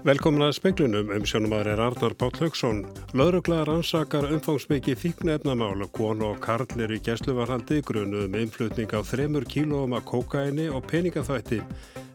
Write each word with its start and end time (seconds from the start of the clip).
Velkomin 0.00 0.46
að 0.46 0.54
speklunum 0.56 1.10
um 1.12 1.24
sjónumar 1.28 1.68
er 1.68 1.80
Arnar 1.84 2.14
Páll 2.16 2.38
Haugsson. 2.40 2.78
Laurugla 3.12 3.66
rannsakar 3.68 4.30
umfangsmikið 4.32 4.96
fíknefnamála, 4.96 5.90
kon 5.92 6.22
og 6.24 6.38
karl 6.40 6.64
er 6.80 6.94
í 6.96 7.02
gæsluvarhaldi 7.04 7.82
grunuð 7.84 8.30
með 8.32 8.46
influtning 8.46 8.94
á 8.96 9.04
þremur 9.04 9.44
kílóum 9.44 9.92
af 9.98 10.06
kokaini 10.08 10.70
og 10.72 10.86
peningaþvætti. 10.88 11.58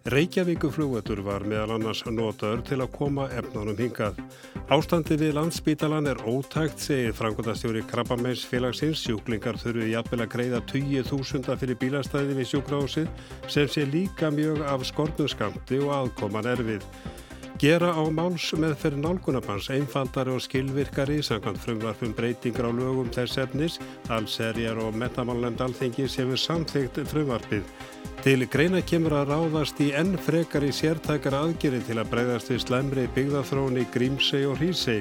Reykjavíkuflugvöldur 0.10 1.22
var 1.26 1.46
meðal 1.46 1.76
annars 1.76 2.02
notaður 2.10 2.64
til 2.66 2.80
að 2.82 2.92
koma 2.94 3.28
efnanum 3.38 3.78
hingað. 3.78 4.18
Ástandi 4.74 5.18
við 5.22 5.36
landsbítalan 5.38 6.10
er 6.10 6.24
ótækt, 6.26 6.82
segir 6.82 7.14
frangotastjóri 7.14 7.84
Krabbamæns 7.90 8.48
félagsins. 8.50 9.02
Sjúklingar 9.06 9.62
þurfu 9.62 9.92
jafnvel 9.92 10.24
að 10.26 10.32
greiða 10.34 10.64
20.000 10.74 11.62
fyrir 11.62 11.78
bílastæði 11.82 12.40
við 12.42 12.50
sjúkrahúsið 12.56 13.30
sem 13.46 13.70
sé 13.70 13.86
líka 13.86 14.34
mjög 14.34 14.66
af 14.74 14.90
skortnuskamti 14.90 15.82
og 15.86 15.94
aðkoman 16.00 16.50
erfið. 16.54 16.90
Gera 17.56 17.94
á 17.96 18.04
máls 18.12 18.50
með 18.60 18.74
fyrir 18.82 19.00
nálgunabans 19.00 19.70
einfaldari 19.72 20.34
og 20.36 20.42
skilvirkari 20.44 21.22
samkvæmt 21.24 21.62
frumvarfum 21.64 22.12
breytingar 22.18 22.68
á 22.68 22.72
lögum 22.76 23.08
þess 23.16 23.40
efnis, 23.46 23.78
allserjar 24.12 24.82
og 24.84 24.98
metamálend 25.00 25.64
alþengi 25.64 26.10
sem 26.12 26.34
er 26.36 26.42
samþygt 26.42 27.00
frumvarfið. 27.08 27.64
Til 28.26 28.44
greina 28.52 28.84
kemur 28.84 29.16
að 29.16 29.32
ráðast 29.32 29.80
í 29.80 29.94
enn 29.96 30.18
frekar 30.20 30.68
í 30.68 30.74
sértækar 30.76 31.40
aðgeri 31.40 31.80
til 31.88 31.96
að 32.02 32.12
breyðast 32.12 32.52
við 32.52 32.62
slemri 32.66 33.08
byggðarþróni 33.16 33.88
Grímsei 33.94 34.44
og 34.50 34.60
Hrísei. 34.60 35.00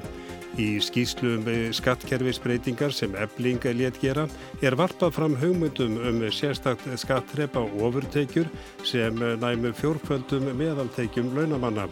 Í 0.55 0.79
skýslu 0.79 1.35
um 1.41 1.49
skattkerfisbreytingar 1.75 2.95
sem 2.95 3.17
eblinga 3.19 3.75
létt 3.75 3.99
gera 3.99 4.29
er 4.63 4.79
varpað 4.79 5.17
fram 5.17 5.35
hugmyndum 5.41 5.99
um 5.99 6.23
sérstakt 6.31 6.87
skattrepa 7.03 7.67
og 7.67 7.89
ofurteikjur 7.89 8.47
sem 8.87 9.19
næmu 9.43 9.75
fjórföldum 9.75 10.53
meðalteikjum 10.55 11.35
launamanna. 11.35 11.91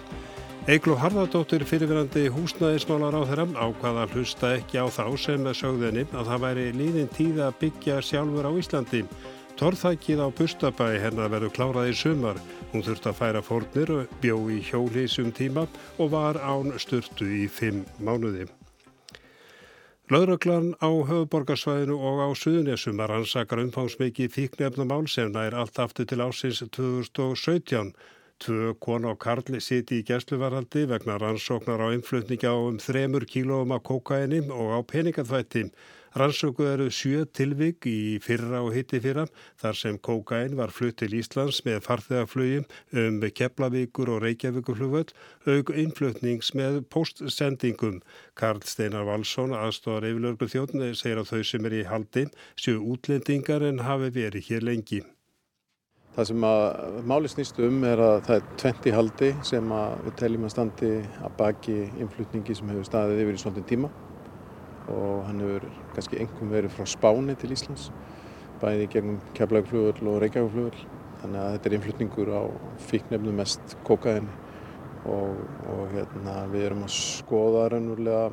Eiglu 0.71 0.95
Harðardóttir 0.95 1.65
fyrirverandi 1.67 2.29
húsnæðismálar 2.31 3.17
á 3.19 3.27
þeirra 3.27 3.47
ákvaða 3.67 4.05
hlusta 4.13 4.53
ekki 4.61 4.79
á 4.79 4.87
þá 4.95 5.09
sem 5.19 5.49
sögðinni 5.59 6.05
að 6.15 6.29
það 6.29 6.45
væri 6.45 6.67
líðin 6.77 7.11
tíð 7.17 7.41
að 7.49 7.57
byggja 7.65 7.97
sjálfur 8.07 8.47
á 8.47 8.53
Íslandi. 8.61 9.01
Torþækið 9.59 10.23
á 10.23 10.29
Bustabæi 10.31 11.01
hennar 11.03 11.33
verður 11.35 11.55
klárað 11.57 11.91
í 11.91 11.97
sumar. 11.99 12.39
Hún 12.71 12.87
þurfti 12.87 13.11
að 13.11 13.19
færa 13.19 13.43
fórnir 13.43 13.93
bjó 14.23 14.39
í 14.55 14.61
hjólísum 14.63 15.35
tíma 15.35 15.67
og 15.99 16.15
var 16.15 16.39
án 16.39 16.71
styrtu 16.79 17.27
í 17.27 17.51
fimm 17.51 17.83
mánuði. 17.99 18.47
Lauröglan 20.15 20.77
á 20.79 20.95
höfuborgarsvæðinu 20.95 21.99
og 21.99 22.23
á 22.23 22.29
Suðunisum 22.39 23.03
ansakar 23.03 23.67
umfangsmikið 23.67 24.31
fíknefnumál 24.31 25.11
sem 25.11 25.35
nær 25.35 25.59
allt 25.59 25.83
aftur 25.83 26.07
til 26.07 26.23
ásins 26.23 26.63
2017. 26.71 27.97
Tvö 28.43 28.75
kona 28.83 29.13
og 29.15 29.21
karl 29.23 29.59
siti 29.63 30.01
í 30.01 30.05
gæsluvarhaldi 30.07 30.81
vegna 30.91 31.15
rannsóknar 31.23 31.79
á 31.79 31.95
innflutningi 31.95 32.49
á 32.51 32.59
um 32.59 32.79
þremur 32.83 33.23
kílóum 33.33 33.75
af 33.77 33.85
kokaini 33.87 34.41
og 34.51 34.73
á 34.75 34.79
peningaþvætti. 34.93 35.63
Rannsóku 36.19 36.67
eru 36.67 36.89
sjö 36.91 37.23
tilvig 37.39 37.87
í 37.87 38.19
fyrra 38.25 38.65
og 38.67 38.75
hitti 38.75 38.99
fyrra 39.05 39.29
þar 39.63 39.79
sem 39.83 40.01
kokain 40.09 40.59
var 40.59 40.75
flutt 40.75 40.99
til 41.05 41.15
Íslands 41.21 41.63
með 41.69 41.79
farþegaflögi 41.87 42.59
um 43.05 43.23
Keflavíkur 43.39 44.11
og 44.17 44.21
Reykjavíkurflugvöld 44.27 45.15
auk 45.47 45.73
innflutnings 45.85 46.51
með 46.59 46.83
postsendingum. 46.91 48.03
Karl 48.35 48.67
Steinar 48.67 49.07
Valsson, 49.07 49.55
aðstofar 49.55 50.11
yfirlörgu 50.11 50.51
þjóðni, 50.51 50.93
segir 50.99 51.23
að 51.23 51.31
þau 51.31 51.43
sem 51.55 51.71
er 51.71 51.81
í 51.81 51.89
haldi 51.95 52.29
séu 52.59 52.83
útlendingar 52.83 53.71
en 53.71 53.85
hafi 53.87 54.11
verið 54.19 54.51
hér 54.51 54.73
lengi. 54.73 55.05
Það 56.13 56.27
sem 56.29 56.45
að 56.45 56.97
máli 57.09 57.29
snýst 57.33 57.61
um 57.65 57.85
er 57.89 58.01
að 58.05 58.17
það 58.27 58.35
er 58.37 58.49
20 58.61 58.97
haldi 58.99 59.29
sem 59.49 59.71
við 60.05 60.17
teljum 60.21 60.43
að 60.45 60.53
standi 60.53 60.91
að 61.25 61.37
baki 61.39 61.77
innflutningi 61.89 62.57
sem 62.59 62.73
hefur 62.73 62.89
staðið 62.89 63.23
yfir 63.23 63.39
í 63.39 63.41
svondin 63.41 63.69
tíma. 63.71 63.93
Og 64.93 65.23
hann 65.25 65.41
hefur 65.41 65.65
kannski 65.95 66.21
engum 66.21 66.53
verið 66.53 66.75
frá 66.77 66.91
Spáni 66.91 67.39
til 67.41 67.55
Íslands 67.57 67.89
bæði 68.63 68.89
gegnum 68.93 69.19
Keflagflugul 69.37 70.11
og 70.13 70.21
Reykjavíkflugul 70.23 70.85
þannig 71.23 71.41
að 71.41 71.53
þetta 71.55 71.69
er 71.69 71.77
innflutningur 71.77 72.31
á 72.31 72.43
fíknefnum 72.91 73.39
mest 73.41 73.77
kokaðin 73.87 74.29
og, 75.11 75.41
og 75.73 75.83
hérna, 75.95 76.37
við 76.53 76.67
erum 76.69 76.85
að 76.87 76.95
skoða 76.95 77.65
raunverulega 77.73 78.29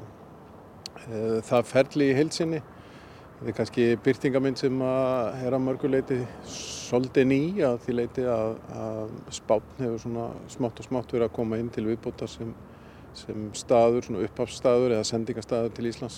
e, 1.08 1.22
það 1.48 1.72
ferli 1.72 2.10
í 2.12 2.18
heilsinni 2.18 2.62
Þetta 3.40 3.54
er 3.54 3.56
kannski 3.56 3.84
byrtingamind 4.04 4.60
sem 4.60 4.82
er 4.84 5.54
að 5.56 5.62
mörguleiti 5.64 6.16
svolítið 6.52 7.28
ný 7.30 7.38
að 7.64 7.78
því 7.86 7.94
leiti 7.96 8.26
að, 8.28 8.58
að 8.76 9.14
spátn 9.38 9.78
hefur 9.80 10.02
svona 10.04 10.26
smátt 10.52 10.82
og 10.82 10.88
smátt 10.90 11.14
verið 11.16 11.30
að 11.30 11.38
koma 11.38 11.60
inn 11.62 11.70
til 11.72 11.86
viðbóta 11.86 12.28
sem, 12.28 12.50
sem 13.16 13.46
staður, 13.56 14.04
svona 14.04 14.26
uppafstaður 14.28 14.98
eða 14.98 15.08
sendingastaður 15.08 15.72
til 15.78 15.88
Íslands 15.88 16.18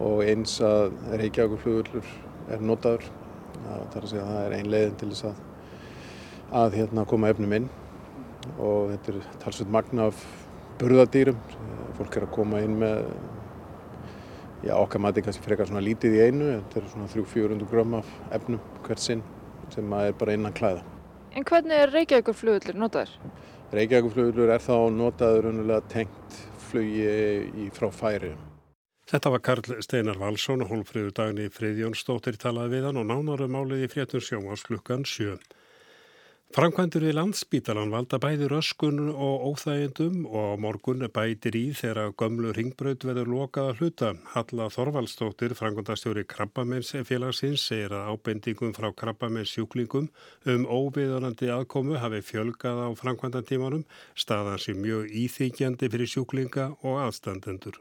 og 0.00 0.22
eins 0.24 0.56
að 0.64 0.94
Reykjavíkurflugullur 1.20 2.08
er 2.56 2.64
notaður. 2.64 3.04
Það 3.58 3.84
er 3.98 4.00
að 4.00 4.10
segja 4.14 4.24
að 4.24 4.32
það 4.32 4.46
er 4.46 4.56
ein 4.56 4.72
leiðin 4.72 4.98
til 5.02 5.10
þess 5.12 5.28
að, 5.28 5.44
að 6.62 6.78
hérna, 6.80 7.06
koma 7.12 7.34
efnum 7.34 7.56
inn 7.58 7.68
og 8.56 8.94
þetta 8.94 9.12
er 9.12 9.30
talsveit 9.44 9.76
magna 9.76 10.08
af 10.08 10.24
burðadýrum. 10.80 11.44
Fólk 12.00 12.16
er 12.16 12.24
að 12.24 12.34
koma 12.40 12.64
inn 12.64 12.80
með 12.80 13.04
Já, 14.62 14.76
okkar 14.78 15.00
mati 15.02 15.22
kannski 15.26 15.42
frekar 15.42 15.66
svona 15.66 15.82
lítið 15.82 16.12
í 16.14 16.20
einu, 16.22 16.48
þetta 16.52 16.78
er 16.78 16.90
svona 16.92 17.08
300-400 17.10 17.70
grömm 17.70 17.96
af 17.98 18.10
efnum 18.36 18.60
hvert 18.86 19.02
sinn 19.02 19.22
sem 19.74 19.94
er 19.98 20.12
bara 20.14 20.36
innan 20.36 20.54
klæða. 20.54 20.84
En 21.34 21.46
hvernig 21.48 21.80
er 21.82 21.90
Reykjavíkurflugullur 21.90 22.78
notaður? 22.78 23.10
Reykjavíkurflugullur 23.74 24.52
er 24.54 24.62
þá 24.62 24.76
notaður 24.94 25.48
unnulega 25.50 25.82
tengt 25.90 26.38
flugi 26.68 27.70
frá 27.74 27.88
færi. 27.90 28.30
Þetta 29.10 29.32
var 29.34 29.42
Karl 29.44 29.82
Steinar 29.82 30.20
Valsson 30.20 30.62
og 30.62 30.70
hólfriður 30.70 31.10
dagni 31.16 31.48
Friðjónsdóttir 31.50 32.38
talaði 32.40 32.76
við 32.76 32.86
hann 32.88 33.00
og 33.02 33.08
nánarum 33.10 33.58
álið 33.58 33.82
í 33.88 33.90
fréttum 33.90 34.22
sjónvars 34.22 34.62
klukkan 34.68 35.02
7. 35.08 35.34
Framkvæmdur 36.52 37.06
við 37.06 37.14
landsbítalan 37.16 37.88
valda 37.94 38.18
bæði 38.20 38.44
röskun 38.52 38.98
og 39.08 39.44
óþægindum 39.48 40.26
og 40.28 40.58
morgun 40.60 41.00
bætir 41.08 41.54
í 41.56 41.62
þegar 41.72 42.10
gömlu 42.20 42.50
ringbraut 42.52 43.06
verður 43.08 43.30
lokaða 43.32 43.72
hluta. 43.78 44.10
Halla 44.34 44.66
Þorvaldstóttir, 44.74 45.54
framkvæmdastjóri 45.56 46.26
Krabbamenns 46.28 46.92
félagsins, 47.08 47.64
segir 47.70 47.94
að 47.96 48.10
ábendingum 48.12 48.74
frá 48.76 48.90
Krabbamenns 48.92 49.54
sjúklingum 49.56 50.10
um 50.44 50.68
óviðanandi 50.68 51.48
aðkomu 51.56 51.96
hafi 52.02 52.20
fjölgað 52.20 52.84
á 52.84 52.88
framkvæmdantímanum, 53.00 53.86
staðan 54.12 54.60
sem 54.60 54.76
mjög 54.76 55.08
íþykjandi 55.08 55.88
fyrir 55.88 56.12
sjúklinga 56.18 56.68
og 56.84 57.00
aðstandendur. 57.06 57.80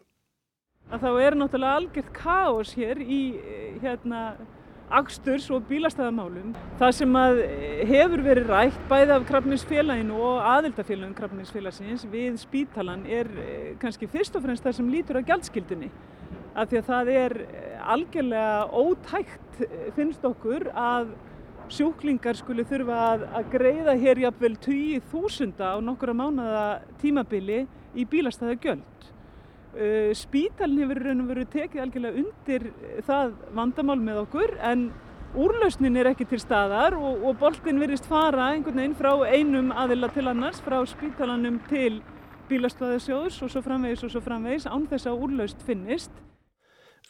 Að 0.87 1.03
þá 1.03 1.11
er 1.27 1.39
náttúrulega 1.43 1.75
algjört 1.83 2.15
káos 2.15 2.71
hér 2.79 3.03
í 3.03 3.21
hérna 3.83 4.23
aksturs 4.91 5.47
og 5.53 5.63
bílastæðamálum. 5.69 6.53
Það 6.79 6.94
sem 6.97 7.18
hefur 7.90 8.24
verið 8.25 8.52
rætt 8.52 8.79
bæði 8.90 9.16
af 9.16 9.25
krafninsfélaginu 9.29 10.19
og 10.19 10.46
aðildafélagin 10.52 11.16
krafninsfélagsins 11.18 12.06
við 12.12 12.38
spítalan 12.41 13.06
er 13.07 13.29
eh, 13.40 13.74
kannski 13.81 14.09
fyrst 14.12 14.35
og 14.35 14.46
fremst 14.46 14.66
það 14.66 14.78
sem 14.79 14.91
lítur 14.91 15.22
á 15.24 15.28
gjaldskildinni. 15.29 15.91
Af 16.52 16.72
því 16.72 16.81
að 16.81 16.90
það 16.91 17.12
er 17.16 17.38
eh, 17.46 17.91
algjörlega 17.96 18.81
ótækt 18.84 19.62
eh, 19.66 19.91
finnst 19.96 20.25
okkur 20.28 20.68
að 20.75 21.13
sjúklingar 21.72 22.35
skuli 22.35 22.68
þurfa 22.68 23.00
að, 23.13 23.25
að 23.40 23.52
greiða 23.53 23.96
hér 24.00 24.25
jafnvel 24.25 24.58
20.000 24.59 25.56
á 25.63 25.79
nokkura 25.79 26.16
mánada 26.18 26.66
tímabili 27.03 27.63
í 27.96 28.08
bílastæðagjöld. 28.12 29.10
Uh, 29.71 30.11
spítalinn 30.17 30.81
hefur 30.83 30.99
raun 31.05 31.23
og 31.23 31.29
veru 31.31 31.45
tekið 31.47 31.85
algjörlega 31.85 32.23
undir 32.25 32.65
það 33.07 33.37
vandamál 33.55 34.01
með 34.03 34.17
okkur 34.25 34.57
en 34.67 34.89
úrlausnin 35.39 35.95
er 35.95 36.09
ekki 36.11 36.27
til 36.27 36.41
staðar 36.43 36.97
og, 36.99 37.22
og 37.23 37.37
boltin 37.40 37.79
verist 37.79 38.09
fara 38.09 38.49
einhvern 38.51 38.81
veginn 38.81 38.97
frá 38.99 39.13
einum 39.31 39.72
aðila 39.72 40.09
til 40.11 40.28
annars 40.28 40.59
frá 40.66 40.81
spítalannum 40.84 41.61
til 41.69 42.01
bílastöðasjóðs 42.49 43.40
og 43.46 43.53
svo 43.53 43.61
framvegis 43.63 44.03
og 44.03 44.11
svo 44.11 44.22
framvegis 44.25 44.67
án 44.67 44.90
þess 44.91 45.07
að 45.07 45.23
úrlaust 45.28 45.63
finnist. 45.63 46.11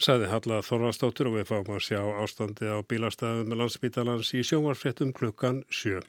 Saði 0.01 0.29
Halla 0.31 0.61
Þorvarsdóttir 0.65 1.29
og 1.29 1.39
við 1.39 1.49
fáum 1.49 1.73
að 1.73 1.83
sjá 1.87 2.01
ástandi 2.21 2.69
á 2.69 2.77
bílastöðum 2.85 3.57
landsspítalans 3.57 4.31
í 4.37 4.45
sjónvarfréttum 4.45 5.11
klukkan 5.17 5.63
7. 5.69 6.01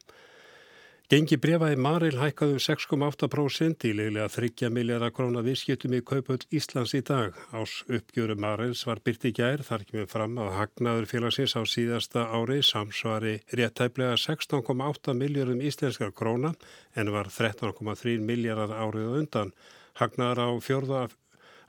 Gengi 1.12 1.36
brefaði 1.36 1.76
Maril 1.76 2.14
hækkaðum 2.16 2.60
6,8% 2.64 3.84
í 3.84 3.90
leiðilega 3.92 4.30
30 4.32 4.70
miljardar 4.72 5.10
krónar 5.12 5.44
viðskiptum 5.44 5.92
í 5.92 6.00
kaupöld 6.08 6.46
Íslands 6.56 6.94
í 6.96 7.02
dag. 7.04 7.36
Ás 7.52 7.82
uppgjöru 7.84 8.38
Marils 8.40 8.86
var 8.88 9.02
byrt 9.04 9.26
í 9.28 9.34
gær 9.36 9.60
þar 9.66 9.84
kemur 9.90 10.08
fram 10.08 10.40
að 10.40 10.54
hagnaður 10.56 11.10
félagsins 11.10 11.52
á 11.52 11.68
síðasta 11.68 12.24
ári 12.32 12.62
samsvari 12.64 13.34
réttæflega 13.52 14.16
16,8 14.24 15.12
miljardum 15.20 15.60
íslenskar 15.60 16.16
króna 16.16 16.54
en 16.96 17.12
var 17.12 17.28
13,3 17.28 18.16
miljardar 18.32 18.72
árið 18.72 19.18
undan. 19.20 19.52
Hagnaður 20.00 20.46
á 20.48 20.50
fjörða 20.64 21.02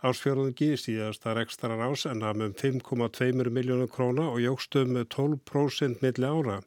ásfjörðungi 0.03 0.73
síðasta 0.75 1.33
rekstrar 1.37 1.79
ás 1.79 2.03
en 2.09 2.25
að 2.27 2.41
um 2.47 2.55
5,2 2.59 3.47
miljónu 3.55 3.87
króna 3.87 4.27
og 4.33 4.41
jógstum 4.43 4.97
12% 5.15 6.03
milli 6.03 6.27
ára. 6.27 6.57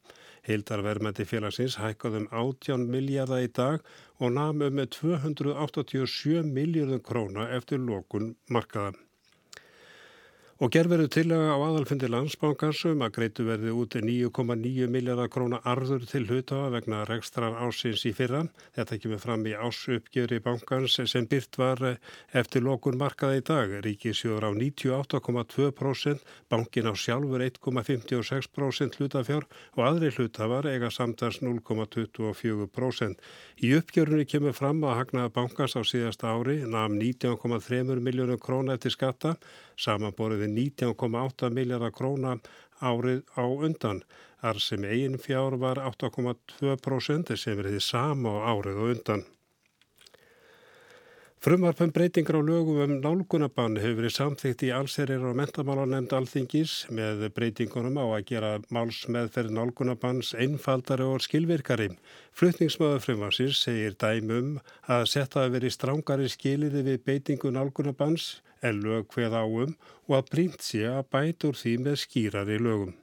Hildarverðmætti 0.46 1.26
félagsins 1.28 1.76
hækkaðum 1.82 2.28
18 2.30 2.86
miljardar 2.90 3.44
í 3.44 3.50
dag 3.60 3.82
og 4.20 4.32
namum 4.38 4.78
með 4.78 4.92
287 5.00 6.46
miljardun 6.48 7.02
króna 7.04 7.50
eftir 7.58 7.82
lókun 7.82 8.32
markaðan. 8.48 8.96
Og 10.56 10.70
gerverðu 10.72 11.10
tillaga 11.12 11.52
á 11.52 11.60
aðalfundi 11.60 12.08
landsbánkansum 12.08 13.02
að 13.04 13.10
greitu 13.12 13.44
verði 13.44 13.72
út 13.76 13.92
9,9 14.00 14.86
miljardar 14.88 15.28
króna 15.28 15.58
arður 15.68 16.06
til 16.08 16.22
hlutafa 16.24 16.70
vegna 16.72 17.02
rekstrar 17.04 17.58
ásins 17.60 18.06
í 18.08 18.14
fyrra. 18.16 18.46
Þetta 18.72 18.96
kemur 19.02 19.20
fram 19.20 19.44
í 19.44 19.52
ásuppgjöri 19.52 20.38
bankans 20.40 20.96
sem 21.12 21.26
byrt 21.28 21.58
var 21.60 21.82
eftir 22.32 22.64
lokun 22.64 22.96
markaða 22.96 23.36
í 23.36 23.42
dag. 23.44 23.74
Ríkisjóður 23.84 24.48
á 24.48 24.50
98,2%, 24.56 26.24
bankin 26.48 26.88
á 26.88 26.94
sjálfur 26.96 27.44
1,56% 27.50 28.96
hlutafjár 28.96 29.44
og 29.76 29.84
aðri 29.90 30.14
hlutafar 30.16 30.70
eiga 30.72 30.88
samtans 30.88 31.42
0,24%. 31.44 33.20
Í 33.60 33.76
uppgjörunni 33.76 34.24
kemur 34.24 34.56
fram 34.56 34.80
að 34.88 35.02
hagnaða 35.02 35.36
bankans 35.36 35.76
á 35.76 35.84
síðasta 35.84 36.32
ári 36.32 36.62
namn 36.64 36.96
19,3 36.96 38.00
miljónum 38.00 38.40
króna 38.40 38.80
eftir 38.80 38.96
skatta 38.96 39.36
samanborið 39.76 40.45
við 40.46 40.56
19,8 40.78 41.52
miljardar 41.58 41.92
króna 41.92 42.38
árið 42.80 43.22
á 43.36 43.44
undan. 43.44 44.02
Þar 44.40 44.60
sem 44.62 44.84
eigin 44.84 45.18
fjár 45.18 45.58
var 45.58 45.80
8,2% 45.82 47.36
sem 47.36 47.58
er 47.58 47.72
því 47.72 47.80
sama 47.82 48.38
á 48.38 48.54
árið 48.54 48.78
á 48.78 48.84
undan. 48.94 49.26
Frumvarpum 51.46 51.92
breytingar 51.94 52.40
á 52.40 52.42
lögum 52.42 52.78
um 52.82 52.92
nálgunabann 53.04 53.76
hefur 53.78 54.00
verið 54.00 54.14
samþygt 54.14 54.62
í 54.66 54.70
allserir 54.74 55.22
og 55.28 55.36
mentamálanemnd 55.38 56.14
alþingis 56.16 56.72
með 56.90 57.26
breytingunum 57.36 58.00
á 58.02 58.06
að 58.16 58.24
gera 58.30 58.50
máls 58.72 59.04
meðferð 59.06 59.52
nálgunabanns 59.54 60.32
einfaldari 60.34 61.06
og 61.06 61.22
skilvirkari. 61.22 61.90
Flutningsmöðu 62.34 62.98
frumvarsins 63.04 63.60
segir 63.62 63.94
dæmum 64.00 64.56
að 64.90 65.06
setja 65.12 65.44
að 65.44 65.58
veri 65.58 65.70
strángari 65.70 66.26
skilirði 66.32 66.82
við 66.88 67.04
beitingu 67.06 67.52
nálgunabanns 67.54 68.40
en 68.62 68.80
lög 68.84 69.10
hveð 69.14 69.34
áum 69.36 69.74
og 70.06 70.14
að 70.18 70.30
brínt 70.32 70.62
sé 70.64 70.84
að 70.88 71.08
bætur 71.12 71.58
því 71.58 71.74
með 71.84 71.98
skýrari 72.04 72.58
lögum. 72.62 72.94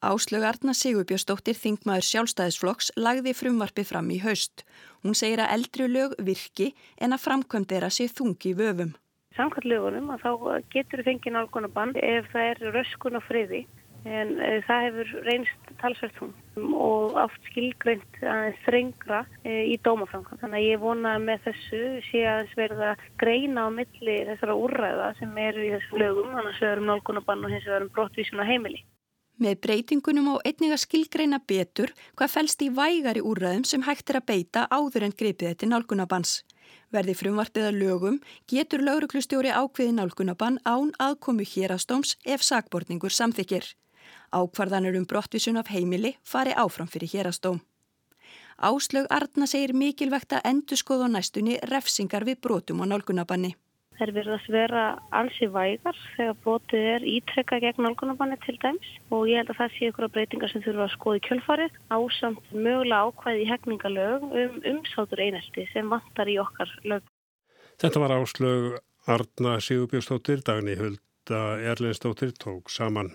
Áslög 0.00 0.46
Arna 0.48 0.72
Sigurbjörnsdóttir 0.72 1.58
Þingmaður 1.60 2.06
sjálfstæðisflokks 2.08 2.86
lagði 2.96 3.34
frumvarfi 3.36 3.84
fram 3.84 4.08
í 4.14 4.16
haust. 4.22 4.64
Hún 5.04 5.18
segir 5.18 5.42
að 5.44 5.52
eldri 5.58 5.88
lög 5.92 6.14
virki 6.24 6.70
en 6.96 7.12
að 7.12 7.24
framkvæmd 7.26 7.68
þeirra 7.68 7.90
sé 7.92 8.06
þungi 8.08 8.54
vöfum. 8.56 8.94
Samkvæmt 9.36 9.68
lögunum 9.68 10.08
að 10.14 10.24
þá 10.24 10.32
getur 10.72 11.04
fengið 11.04 11.36
nálgunabann 11.36 11.92
ef 12.00 12.32
það 12.32 12.48
er 12.48 12.72
röskun 12.78 13.20
og 13.20 13.26
friði 13.28 13.66
en 14.04 14.36
e, 14.40 14.50
það 14.66 14.84
hefur 14.86 15.10
reynst 15.26 15.72
talsvært 15.80 16.20
hún 16.22 16.32
og 16.76 17.16
oft 17.20 17.50
skilgreynd 17.50 18.20
aðeins 18.20 18.62
þrengra 18.66 19.20
e, 19.44 19.56
í 19.72 19.76
dómaframkvæm. 19.84 20.40
Þannig 20.42 20.60
að 20.60 20.68
ég 20.68 20.82
vona 20.82 21.16
með 21.22 21.44
þessu 21.48 21.82
sé 22.10 22.22
að 22.28 22.54
verða 22.58 22.94
greina 23.20 23.66
á 23.66 23.68
milli 23.72 24.16
þessara 24.28 24.56
úrræða 24.60 25.10
sem 25.20 25.42
eru 25.48 25.66
í 25.66 25.74
þessu 25.74 26.00
lögum, 26.04 26.32
að 26.36 26.52
það 26.58 26.72
eru 26.72 26.88
nálgunabann 26.88 27.44
og 27.44 27.54
hins 27.54 27.68
vegar 27.68 27.86
um 27.86 27.92
brottvísun 27.96 28.42
á 28.44 28.50
heimili. 28.50 28.82
Með 29.40 29.60
breytingunum 29.64 30.34
á 30.36 30.44
einninga 30.44 30.76
skilgreina 30.76 31.38
betur 31.48 31.94
hvað 32.12 32.32
fælst 32.34 32.60
í 32.60 32.68
vægari 32.76 33.22
úrraðum 33.24 33.64
sem 33.64 33.86
hægt 33.86 34.12
er 34.12 34.18
að 34.20 34.26
beita 34.28 34.66
áður 34.68 35.06
en 35.06 35.16
gripið 35.16 35.54
þetta 35.54 35.68
nálgunabans. 35.70 36.42
Verði 36.92 37.14
frumvartið 37.16 37.70
að 37.70 37.78
lögum 37.80 38.18
getur 38.52 38.84
lauruglustjóri 38.84 39.54
ákveði 39.54 39.94
nálgunabann 39.96 40.60
án 40.68 40.92
aðkomu 41.00 41.46
hérastóms 41.48 42.18
ef 42.26 42.44
sakbortningur 42.44 43.14
samþykir. 43.16 43.64
Ákvarðanur 44.30 44.98
um 44.98 45.06
brottvísun 45.10 45.58
af 45.58 45.70
heimili 45.74 46.14
fari 46.22 46.52
áfram 46.54 46.88
fyrir 46.90 47.10
hérastóm. 47.10 47.60
Áslög 48.60 49.06
Arna 49.10 49.46
segir 49.48 49.72
mikilvægt 49.72 50.34
að 50.36 50.46
endur 50.50 50.78
skoða 50.78 51.08
næstunni 51.08 51.56
refsingar 51.70 52.26
við 52.28 52.42
brotum 52.44 52.82
á 52.82 52.84
nálgunabanni. 52.90 53.54
Þeir 54.00 54.12
verðast 54.16 54.48
vera 54.48 54.82
ansi 55.12 55.46
vægar 55.52 55.96
þegar 56.16 56.36
brotið 56.44 56.86
er 56.90 57.02
ítrekka 57.04 57.58
gegn 57.60 57.84
nálgunabanni 57.84 58.38
til 58.44 58.56
dæms 58.62 58.90
og 59.12 59.26
ég 59.28 59.40
held 59.40 59.52
að 59.52 59.58
það 59.58 59.74
sé 59.76 59.88
ykkur 59.90 60.06
að 60.06 60.14
breytingar 60.14 60.52
sem 60.52 60.64
þurfa 60.64 60.86
að 60.86 60.94
skoða 60.94 61.18
í 61.18 61.24
kjölfarið 61.26 61.80
ásamt 61.96 62.52
mögulega 62.52 63.00
ákvæði 63.08 63.42
í 63.42 63.48
hefningalög 63.50 64.28
um 64.28 64.60
umsátur 64.72 65.24
einelti 65.24 65.66
sem 65.72 65.92
vantar 65.92 66.32
í 66.32 66.38
okkar 66.40 66.76
lög. 66.84 67.08
Þetta 67.80 68.04
var 68.04 68.16
áslög 68.16 68.78
Arna 69.08 69.56
Sigurbjörnstóttir, 69.64 70.44
Dagni 70.44 70.76
Hulda 70.80 71.42
Erlendstóttir 71.72 72.32
tók 72.36 72.72
saman. 72.72 73.12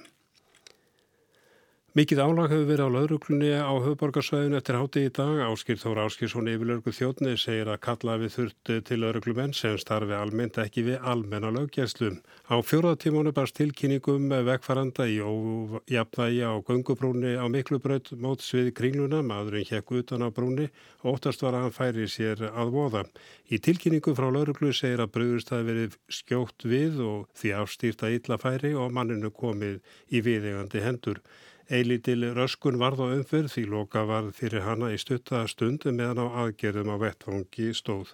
Mikið 1.96 2.20
álag 2.20 2.50
hefur 2.52 2.66
verið 2.68 2.90
á 2.92 2.92
lauruglunni 2.92 3.50
á 3.56 3.72
höfuborgarsvæðinu 3.72 4.58
eftir 4.58 4.76
háti 4.76 5.04
í 5.08 5.12
dag. 5.16 5.38
Áskil 5.48 5.78
Þóra 5.80 6.04
Áskilsson 6.10 6.50
yfirlörgu 6.52 6.92
þjóttni 6.92 7.38
segir 7.40 7.72
að 7.72 7.80
kalla 7.86 8.18
við 8.20 8.34
þurft 8.34 8.72
til 8.90 8.98
lauruglumenn 9.00 9.56
sem 9.56 9.78
starfi 9.80 10.12
almennt 10.12 10.60
ekki 10.60 10.84
við 10.90 11.06
almenna 11.08 11.54
löggjæslu. 11.56 12.10
Á 12.52 12.56
fjóraðtímónu 12.68 13.32
barst 13.38 13.56
tilkynningum 13.62 14.28
vegfaranda 14.50 15.08
í 15.08 15.22
ójapvægi 15.24 16.44
á 16.44 16.60
gungubrúni 16.68 17.38
á 17.40 17.48
miklubraut 17.48 18.12
móts 18.20 18.52
við 18.52 18.74
kringluna. 18.76 19.24
Maðurinn 19.24 19.72
hekk 19.72 19.96
utan 20.02 20.28
á 20.28 20.36
brúni 20.36 20.68
og 21.00 21.16
óttast 21.16 21.48
var 21.48 21.56
að 21.56 21.70
hann 21.70 21.80
færi 21.80 22.12
sér 22.12 22.44
að 22.52 22.76
voða. 22.76 23.08
Í 23.48 23.64
tilkynningu 23.64 24.20
frá 24.20 24.28
lauruglu 24.28 24.76
segir 24.76 25.00
að 25.00 25.16
bröðust 25.16 25.56
hafi 25.56 25.72
verið 25.72 25.96
skjótt 26.12 26.68
við 26.68 27.00
og 27.08 27.32
því 27.40 27.56
afstýrta 27.64 28.12
illa 28.12 28.36
færi 28.36 28.76
og 28.76 28.92
manninu 28.92 29.32
komið 29.32 29.80
í 30.12 30.26
viðegandi 30.28 30.84
hendur. 30.84 31.24
Eilítil 31.70 32.28
röskun 32.38 32.78
varð 32.78 33.02
á 33.02 33.08
umfyrð 33.16 33.54
því 33.56 33.64
loka 33.72 34.06
varð 34.06 34.36
fyrir 34.38 34.66
hana 34.68 34.92
í 34.94 35.00
stuttaða 35.02 35.48
stund 35.50 35.88
meðan 35.90 36.22
á 36.22 36.28
aðgerðum 36.46 36.94
á 36.94 36.98
vettfangi 37.02 37.72
stóð. 37.74 38.14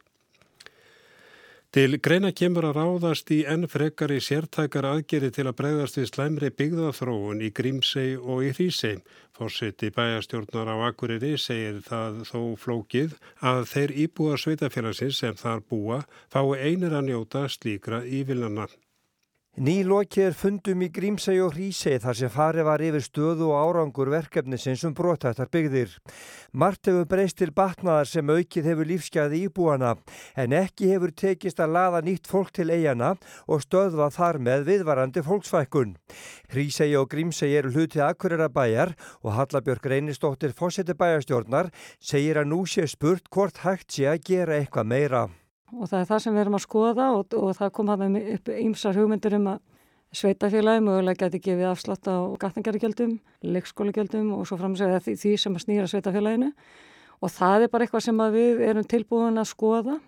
Til 1.71 2.01
greina 2.03 2.33
kemur 2.35 2.65
að 2.67 2.77
ráðast 2.81 3.29
í 3.31 3.37
enn 3.47 3.63
frekar 3.71 4.11
í 4.11 4.17
sértækar 4.19 4.89
aðgerði 4.89 5.29
til 5.37 5.45
að 5.47 5.55
bregðast 5.61 5.99
við 5.99 6.09
slæmri 6.09 6.49
byggðaþróun 6.59 7.43
í 7.47 7.51
Grímsei 7.55 8.17
og 8.19 8.43
í 8.43 8.49
Hrísei. 8.57 8.97
Fórseti 9.31 9.87
bæjastjórnar 9.95 10.67
á 10.67 10.75
Akureyri 10.89 11.37
segir 11.39 11.79
það 11.87 12.25
þó 12.27 12.41
flókið 12.59 13.15
að 13.39 13.63
þeir 13.71 13.95
íbúa 14.03 14.35
sveitafélagsins 14.43 15.23
sem 15.23 15.39
þar 15.39 15.63
búa 15.71 16.03
fái 16.27 16.59
einir 16.59 16.91
að 16.91 17.07
njóta 17.07 17.47
slíkra 17.47 18.03
ívilnana. 18.03 18.67
Nýlokið 19.59 20.29
er 20.29 20.35
fundum 20.39 20.79
í 20.79 20.87
Grímsæg 20.95 21.41
og 21.43 21.57
Hrísæg 21.57 21.97
þar 22.05 22.15
sem 22.15 22.29
farið 22.31 22.63
var 22.69 22.83
yfir 22.87 23.03
stöðu 23.03 23.49
og 23.51 23.57
árangur 23.59 24.07
verkefnisins 24.13 24.85
um 24.87 24.93
brotættar 24.95 25.49
byggðir. 25.51 25.97
Mart 26.55 26.87
hefur 26.87 27.03
breyst 27.11 27.35
til 27.41 27.51
batnaðar 27.51 28.07
sem 28.07 28.31
aukið 28.31 28.69
hefur 28.71 28.87
lífsgæði 28.87 29.41
íbúana 29.49 29.97
en 30.39 30.55
ekki 30.55 30.93
hefur 30.93 31.11
tekist 31.11 31.59
að 31.59 31.75
laða 31.75 31.99
nýtt 32.07 32.31
fólk 32.31 32.53
til 32.55 32.69
eigana 32.71 33.17
og 33.43 33.65
stöðva 33.65 34.07
þar 34.15 34.39
með 34.39 34.65
viðvarandi 34.71 35.25
fólksvækkun. 35.27 35.97
Hrísæg 36.55 36.95
og 37.01 37.11
Grímsæg 37.11 37.57
eru 37.59 37.75
hlutið 37.75 38.05
akkurera 38.07 38.47
bæjar 38.47 38.95
og 39.19 39.35
Hallabjörg 39.35 39.91
Reynistóttir 39.91 40.55
fósetti 40.55 40.95
bæjarstjórnar 40.95 41.73
segir 41.99 42.39
að 42.39 42.53
nú 42.55 42.63
sé 42.63 42.87
spurt 42.87 43.27
hvort 43.27 43.65
hægt 43.67 43.99
sé 43.99 44.07
að 44.15 44.23
gera 44.31 44.61
eitthvað 44.61 44.91
meira 44.95 45.27
og 45.77 45.89
það 45.89 45.99
er 45.99 46.07
það 46.09 46.23
sem 46.23 46.35
við 46.35 46.43
erum 46.43 46.57
að 46.57 46.65
skoða 46.65 47.07
og, 47.15 47.35
og 47.37 47.51
það 47.57 47.73
kom 47.77 47.91
hann 47.91 48.17
upp 48.21 48.51
ýmsar 48.55 48.97
hugmyndir 48.97 49.37
um 49.37 49.49
að 49.53 49.59
sveitafélagi 50.11 50.83
mögulega 50.83 51.25
geti 51.25 51.39
gefið 51.45 51.69
afslátt 51.69 52.07
á 52.11 52.15
gatningargjöldum, 52.41 53.13
leikskólagjöldum 53.47 54.33
og 54.35 54.47
svo 54.49 54.57
framsegja 54.59 54.99
því, 55.05 55.15
því 55.21 55.33
sem 55.39 55.55
að 55.55 55.63
snýra 55.65 55.87
sveitafélaginu 55.87 56.51
og 57.21 57.31
það 57.31 57.65
er 57.67 57.71
bara 57.71 57.87
eitthvað 57.87 58.05
sem 58.07 58.23
við 58.33 58.63
erum 58.67 58.87
tilbúin 58.91 59.39
að 59.39 59.51
skoða. 59.53 59.99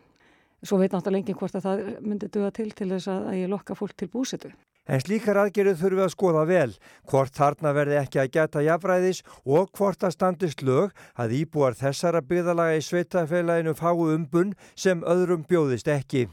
Svo 0.63 0.79
veit 0.79 0.93
náttúrulega 0.95 1.21
enginn 1.21 1.39
hvort 1.39 1.55
að 1.59 1.65
það 1.67 1.81
myndi 2.03 2.29
duða 2.31 2.51
til 2.55 2.69
til 2.71 2.89
þess 2.91 3.09
að, 3.11 3.25
að 3.29 3.39
ég 3.41 3.51
lokka 3.51 3.75
fólk 3.75 3.95
til 3.99 4.09
búsitu. 4.11 4.51
En 4.83 4.99
slíkar 4.99 5.37
aðgerið 5.39 5.77
þurfum 5.79 5.99
við 5.99 6.03
að 6.03 6.11
skoða 6.11 6.43
vel, 6.49 6.71
hvort 7.07 7.37
þarna 7.37 7.71
verði 7.75 7.99
ekki 8.01 8.19
að 8.19 8.31
geta 8.35 8.63
jafnræðis 8.65 9.21
og 9.47 9.69
hvort 9.77 10.03
að 10.03 10.15
standist 10.17 10.63
lög 10.67 10.91
að 11.15 11.35
íbúar 11.39 11.77
þessara 11.79 12.19
byggðalaga 12.27 12.79
í 12.81 12.83
sveitafélaginu 12.83 13.75
fái 13.79 13.93
umbun 13.93 14.51
sem 14.75 15.05
öðrum 15.07 15.45
bjóðist 15.47 15.87
ekki. 15.87 16.27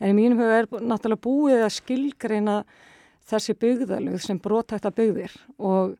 En 0.00 0.12
í 0.12 0.18
mínum 0.18 0.42
huga 0.42 0.60
er 0.60 0.68
náttúrulega 0.84 1.24
búið 1.24 1.64
að 1.64 1.76
skilgreina 1.78 2.58
þessi 3.24 3.56
byggðalög 3.56 4.20
sem 4.20 4.40
brotækta 4.42 4.92
byggðir 4.92 5.32
og 5.56 5.94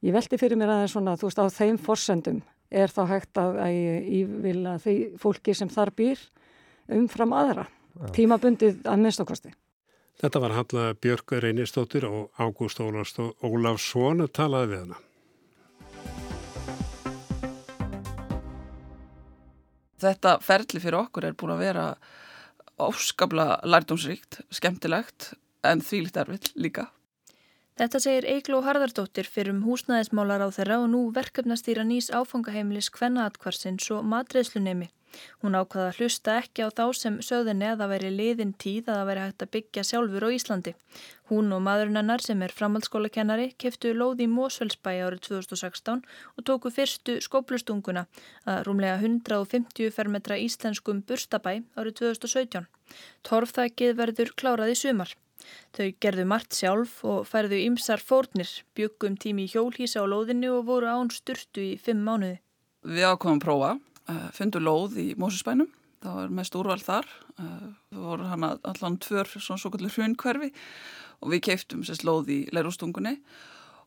ég 0.00 0.16
veldi 0.16 0.40
fyrir 0.40 0.56
mér 0.56 0.72
aðeins 0.72 0.96
svona, 0.96 1.18
þú 1.20 1.28
veist, 1.28 1.42
á 1.42 1.46
þeim 1.52 1.80
forsendum 1.82 2.40
er 2.72 2.88
þá 2.88 3.02
hægt 3.10 3.36
að, 3.36 3.58
að 3.60 3.76
ívila 4.22 4.78
því 4.80 4.96
fólki 5.20 5.52
sem 5.56 5.68
þar 5.68 5.92
býr 6.00 6.22
umfram 6.92 7.34
aðra, 7.36 7.66
tímabundið 8.16 8.80
að 8.88 9.04
minnstokkasti. 9.04 9.52
Þetta 10.20 10.42
var 10.42 10.54
Halla 10.56 10.84
Björg 10.94 11.32
Reynistóttir 11.42 12.04
og 12.08 12.30
Ágúst 12.38 12.80
Ólafsson 12.82 14.26
talaði 14.34 14.70
við 14.72 14.84
hana. 14.84 15.00
Þetta 20.02 20.38
ferli 20.42 20.82
fyrir 20.82 20.98
okkur 20.98 21.28
er 21.28 21.36
búin 21.38 21.54
að 21.54 21.62
vera 21.62 21.86
áskapla 22.82 23.60
lærdómsríkt, 23.62 24.40
skemmtilegt 24.50 25.32
en 25.62 25.82
þvílitt 25.84 26.18
erfitt 26.18 26.50
líka. 26.58 26.88
Þetta 27.80 27.98
segir 28.04 28.26
Eigló 28.28 28.58
Harðardóttir 28.66 29.24
fyrir 29.24 29.54
um 29.54 29.62
húsnæðismálar 29.64 30.42
á 30.44 30.48
þeirra 30.52 30.82
og 30.82 30.90
nú 30.92 31.06
verkefnastýra 31.16 31.86
nýs 31.88 32.10
áfangaheimilis 32.12 32.90
Kvennaatvarsins 32.92 33.86
og 33.96 34.04
matreðslunemi. 34.12 34.90
Hún 35.40 35.56
ákvaða 35.56 35.86
að 35.90 35.98
hlusta 36.00 36.34
ekki 36.40 36.64
á 36.64 36.68
þá 36.72 36.84
sem 36.96 37.16
sögðinni 37.24 37.66
að 37.70 37.82
það 37.82 37.90
væri 37.92 38.10
liðin 38.12 38.52
tíð 38.64 38.90
að 38.90 38.98
það 38.98 39.08
væri 39.08 39.22
hægt 39.24 39.44
að 39.44 39.50
byggja 39.56 39.84
sjálfur 39.88 40.26
á 40.28 40.28
Íslandi. 40.36 40.74
Hún 41.32 41.56
og 41.56 41.64
maðurinn 41.64 42.00
hennar 42.00 42.24
sem 42.24 42.44
er 42.44 42.54
framhaldsskólakennari 42.56 43.48
keftu 43.64 43.92
lóði 43.96 44.28
í 44.28 44.32
Mósfellsbæi 44.32 45.00
árið 45.06 45.24
2016 45.28 46.04
og 46.36 46.46
tóku 46.48 46.72
fyrstu 46.76 47.18
skóplustunguna 47.24 48.06
að 48.44 48.62
rúmlega 48.68 49.00
150 49.00 49.92
fermetra 49.96 50.40
íslenskum 50.40 51.04
burstabæ 51.08 51.60
árið 51.76 51.98
2017. 52.04 52.68
Torfþækið 53.28 53.98
verður 54.00 54.36
klárað 54.36 54.76
í 54.76 54.80
sumar. 54.84 55.16
Þau 55.76 55.88
gerðu 56.02 56.26
margt 56.28 56.56
sjálf 56.56 56.98
og 57.04 57.24
færðu 57.28 57.60
ymsar 57.68 58.02
fórnir, 58.02 58.50
byggum 58.76 59.16
tími 59.16 59.46
í 59.46 59.52
hjólhísa 59.54 60.02
á 60.02 60.06
lóðinni 60.06 60.50
og 60.52 60.66
voru 60.68 60.90
án 60.90 61.12
sturtu 61.12 61.72
í 61.72 61.78
fimm 61.80 62.04
mánuði. 62.06 62.40
Við 62.82 63.06
ákomum 63.06 63.38
að 63.38 63.46
prófa 63.46 63.72
Eh, 64.10 64.28
fundu 64.34 64.58
lóð 64.58 64.98
í 64.98 65.06
Mósusbænum 65.14 65.70
það 66.02 66.16
var 66.18 66.30
mest 66.34 66.56
úrval 66.58 66.80
þar. 66.82 67.06
Eh, 67.38 67.66
það 67.94 68.04
voru 68.08 68.28
hann 68.32 68.46
allan 68.50 68.98
tvör 68.98 69.28
svona 69.36 69.62
svo 69.62 69.70
kallur 69.70 69.94
hraunkverfi 69.94 70.50
og 71.22 71.30
við 71.30 71.44
keiftum 71.46 71.84
sérst 71.86 72.02
lóð 72.02 72.32
í 72.34 72.38
leirústungunni 72.50 73.20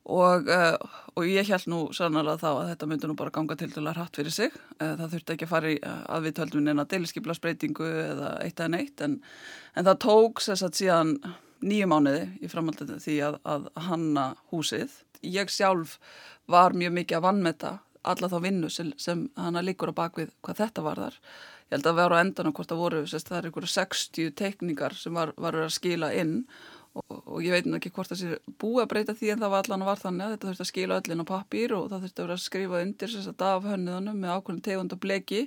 og, 0.06 0.48
eh, 0.48 0.78
og 1.18 1.28
ég 1.28 1.50
held 1.52 1.68
nú 1.68 1.82
sannlega 1.92 2.40
þá 2.40 2.48
að 2.54 2.70
þetta 2.72 2.88
myndi 2.88 3.10
nú 3.12 3.18
bara 3.20 3.36
ganga 3.36 3.58
til 3.60 3.68
dæla 3.74 3.94
hratt 3.94 4.16
fyrir 4.16 4.32
sig. 4.32 4.52
Það 4.80 5.12
þurfti 5.12 5.36
ekki 5.36 5.46
að 5.50 5.52
fara 5.52 5.74
í 5.74 5.80
að 5.84 6.62
neina 6.62 6.86
deliskiplasbreytingu 6.86 7.84
eða 7.84 8.42
eitt 8.42 8.60
eða 8.60 8.72
neitt 8.72 9.02
en, 9.02 9.22
en 9.76 9.86
það 9.86 10.00
tók 10.00 10.40
sérst 10.40 10.80
síðan 10.80 11.20
nýju 11.64 11.88
mánuði 11.92 12.28
í 12.44 12.50
framhaldinu 12.52 13.00
því 13.04 13.18
að, 13.30 13.40
að 13.48 13.68
hanna 13.88 14.26
húsið 14.52 14.94
ég 15.26 15.50
sjálf 15.50 15.98
var 16.52 16.76
mjög 16.78 16.94
mikið 17.00 17.20
að 17.20 17.26
vannmeta 17.26 17.74
alla 18.06 18.30
þá 18.30 18.38
vinnu 18.44 18.70
sem, 18.70 18.94
sem 19.02 19.26
hana 19.40 19.64
líkur 19.66 19.94
á 19.96 20.00
bakvið 20.00 20.32
hvað 20.46 20.62
þetta 20.62 20.86
var 20.86 21.02
þar. 21.02 21.20
Ég 21.66 21.78
held 21.78 21.88
að 21.90 22.00
vera 22.00 22.18
á 22.18 22.22
endan 22.22 22.50
á 22.50 22.56
hvort 22.56 22.70
það 22.70 22.82
voru, 22.84 23.04
sérst, 23.10 23.30
það 23.32 23.38
er 23.40 23.48
einhverja 23.50 23.74
60 23.74 24.34
tekníkar 24.38 24.98
sem 25.00 25.16
var, 25.18 25.34
var 25.42 25.58
að 25.58 25.72
skila 25.74 26.12
inn 26.14 26.36
og, 26.94 27.16
og 27.26 27.40
ég 27.42 27.56
veit 27.56 27.70
ekki 27.80 27.92
hvort 27.96 28.14
það 28.14 28.22
sé 28.22 28.38
búið 28.62 28.84
að 28.84 28.92
breyta 28.94 29.16
því 29.18 29.32
en 29.34 29.42
það 29.42 29.54
var 29.56 29.66
allan 29.66 29.86
að 29.86 29.90
var 29.90 30.04
þannig 30.04 30.26
að 30.26 30.36
þetta 30.36 30.50
þurfti 30.52 30.66
að 30.66 30.72
skila 30.72 31.00
öllin 31.02 31.26
á 31.26 31.32
pappir 31.32 31.76
og 31.76 31.88
það 31.90 32.06
þurfti 32.06 32.22
að 32.22 32.28
vera 32.28 32.38
að 32.38 32.46
skrifa 32.46 32.84
undir 32.86 33.14
sérst 33.16 33.46
af 33.50 33.70
hönniðanum 33.72 34.22
með 34.22 34.36
ákveðin 34.36 34.66
tegund 34.70 34.96
og 34.96 35.02
bleki. 35.02 35.42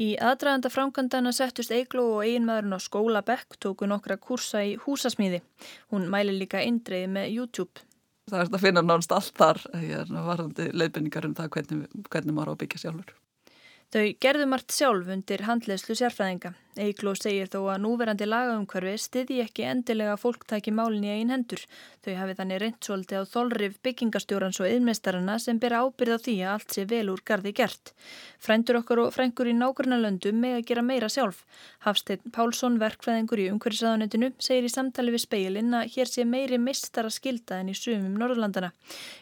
Í 0.00 0.14
aðdraðanda 0.16 0.70
framkvæmdana 0.72 1.34
settust 1.36 1.72
Eigló 1.74 2.06
og 2.16 2.22
eiginmaðurinn 2.24 2.76
á 2.76 2.80
skólabekk 2.80 3.58
tóku 3.60 3.88
nokkra 3.88 4.16
kursa 4.16 4.62
í 4.64 4.76
húsasmíði. 4.80 5.42
Hún 5.92 6.06
mæli 6.12 6.32
líka 6.38 6.62
eindreiði 6.64 7.10
með 7.12 7.34
YouTube. 7.34 7.84
Það 8.30 8.38
er 8.40 8.48
að 8.48 8.62
finna 8.62 8.84
nánast 8.86 9.12
allt 9.12 9.34
þar 9.36 9.60
varðandi 10.08 10.70
leifinningar 10.72 11.26
um 11.28 11.34
það 11.36 11.50
hvernig, 11.56 11.98
hvernig 12.08 12.36
maður 12.36 12.52
á 12.52 12.54
að 12.54 12.60
byggja 12.62 12.82
sjálfur. 12.86 13.12
Þau 13.92 14.04
gerðu 14.24 14.46
margt 14.48 14.72
sjálf 14.72 15.08
undir 15.12 15.44
handleðslu 15.44 15.98
sérfræðinga. 15.98 16.54
Eikló 16.80 17.12
segir 17.12 17.50
þó 17.52 17.66
að 17.68 17.82
núverandi 17.84 18.24
lagaumhverfi 18.24 18.94
stiði 18.96 19.42
ekki 19.42 19.66
endilega 19.68 20.14
fólktæki 20.16 20.72
málin 20.72 21.04
í 21.04 21.10
einn 21.12 21.28
hendur. 21.34 21.60
Þau 22.00 22.14
hafi 22.16 22.36
þannig 22.38 22.60
reynt 22.62 22.86
svolítið 22.86 23.20
á 23.20 23.24
þolrif 23.28 23.74
byggingastjórans 23.84 24.60
og 24.62 24.70
yðmestarana 24.70 25.34
sem 25.36 25.60
bera 25.60 25.82
ábyrð 25.84 26.16
á 26.16 26.18
því 26.24 26.36
að 26.40 26.52
allt 26.54 26.72
sé 26.72 26.86
vel 26.88 27.10
úr 27.12 27.20
gardi 27.28 27.52
gert. 27.52 27.92
Frændur 28.40 28.78
okkar 28.80 29.02
og 29.04 29.12
frængur 29.12 29.50
í 29.52 29.54
nákvæmna 29.54 29.98
löndum 30.00 30.40
með 30.40 30.56
að 30.56 30.64
gera 30.70 30.86
meira 30.86 31.10
sjálf. 31.12 31.42
Hafsteinn 31.84 32.32
Pálsson, 32.32 32.80
verkfræðingur 32.80 33.42
í 33.44 33.50
umhverfisaðanetinu, 33.52 34.32
segir 34.40 34.64
í 34.64 34.72
samtali 34.72 35.12
við 35.12 35.24
speilin 35.26 35.76
að 35.76 35.92
hér 35.92 36.08
sé 36.08 36.24
meiri 36.24 36.56
mistara 36.56 37.12
skilda 37.12 37.60
en 37.60 37.68
í 37.68 37.76
sumum 37.76 38.16
Norðurlandana. 38.16 38.72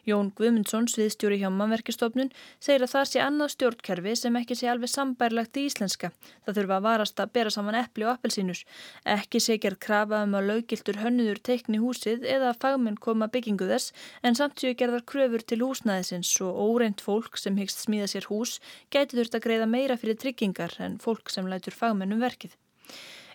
Jón 0.07 0.31
Guðmundsson, 0.39 0.87
sviðstjóri 0.93 1.41
hjá 1.43 1.51
mannverkistofnun, 1.51 2.31
segir 2.63 2.87
að 2.87 2.95
það 2.95 3.11
sé 3.11 3.25
annað 3.27 3.53
stjórnkerfi 3.57 4.17
sem 4.23 4.41
ekki 4.41 4.57
sé 4.57 4.71
alveg 4.71 4.93
sambærlagt 4.95 5.59
í 5.59 5.67
íslenska. 5.69 6.13
Það 6.47 6.61
þurfa 6.61 6.79
að 6.79 6.89
varast 6.89 7.21
að 7.21 7.33
bera 7.41 7.53
saman 7.55 7.79
eppli 7.81 8.07
og 8.07 8.13
appelsínus. 8.15 8.63
Ekki 9.09 9.41
sé 9.41 9.57
gerð 9.63 9.81
krafa 9.87 10.23
um 10.27 10.37
að 10.39 10.49
laugiltur 10.51 11.01
hönnuður 11.01 11.41
teikni 11.49 11.81
húsið 11.83 12.27
eða 12.29 12.53
að 12.53 12.61
fagmenn 12.65 13.01
koma 13.01 13.31
byggingu 13.33 13.69
þess 13.71 13.95
en 14.23 14.39
samt 14.39 14.61
séu 14.61 14.77
gerðar 14.77 15.07
kröfur 15.13 15.45
til 15.45 15.63
húsnæðisins 15.65 16.33
og 16.47 16.61
óreint 16.67 17.01
fólk 17.05 17.41
sem 17.41 17.57
hyggst 17.61 17.87
smíða 17.87 18.11
sér 18.15 18.29
hús 18.31 18.59
gæti 18.93 19.19
þurft 19.19 19.39
að 19.39 19.47
greiða 19.49 19.71
meira 19.75 19.99
fyrir 20.01 20.21
tryggingar 20.21 20.77
en 20.85 21.01
fólk 21.03 21.33
sem 21.33 21.49
lætur 21.49 21.77
fagmennum 21.77 22.23
verkið. 22.23 22.55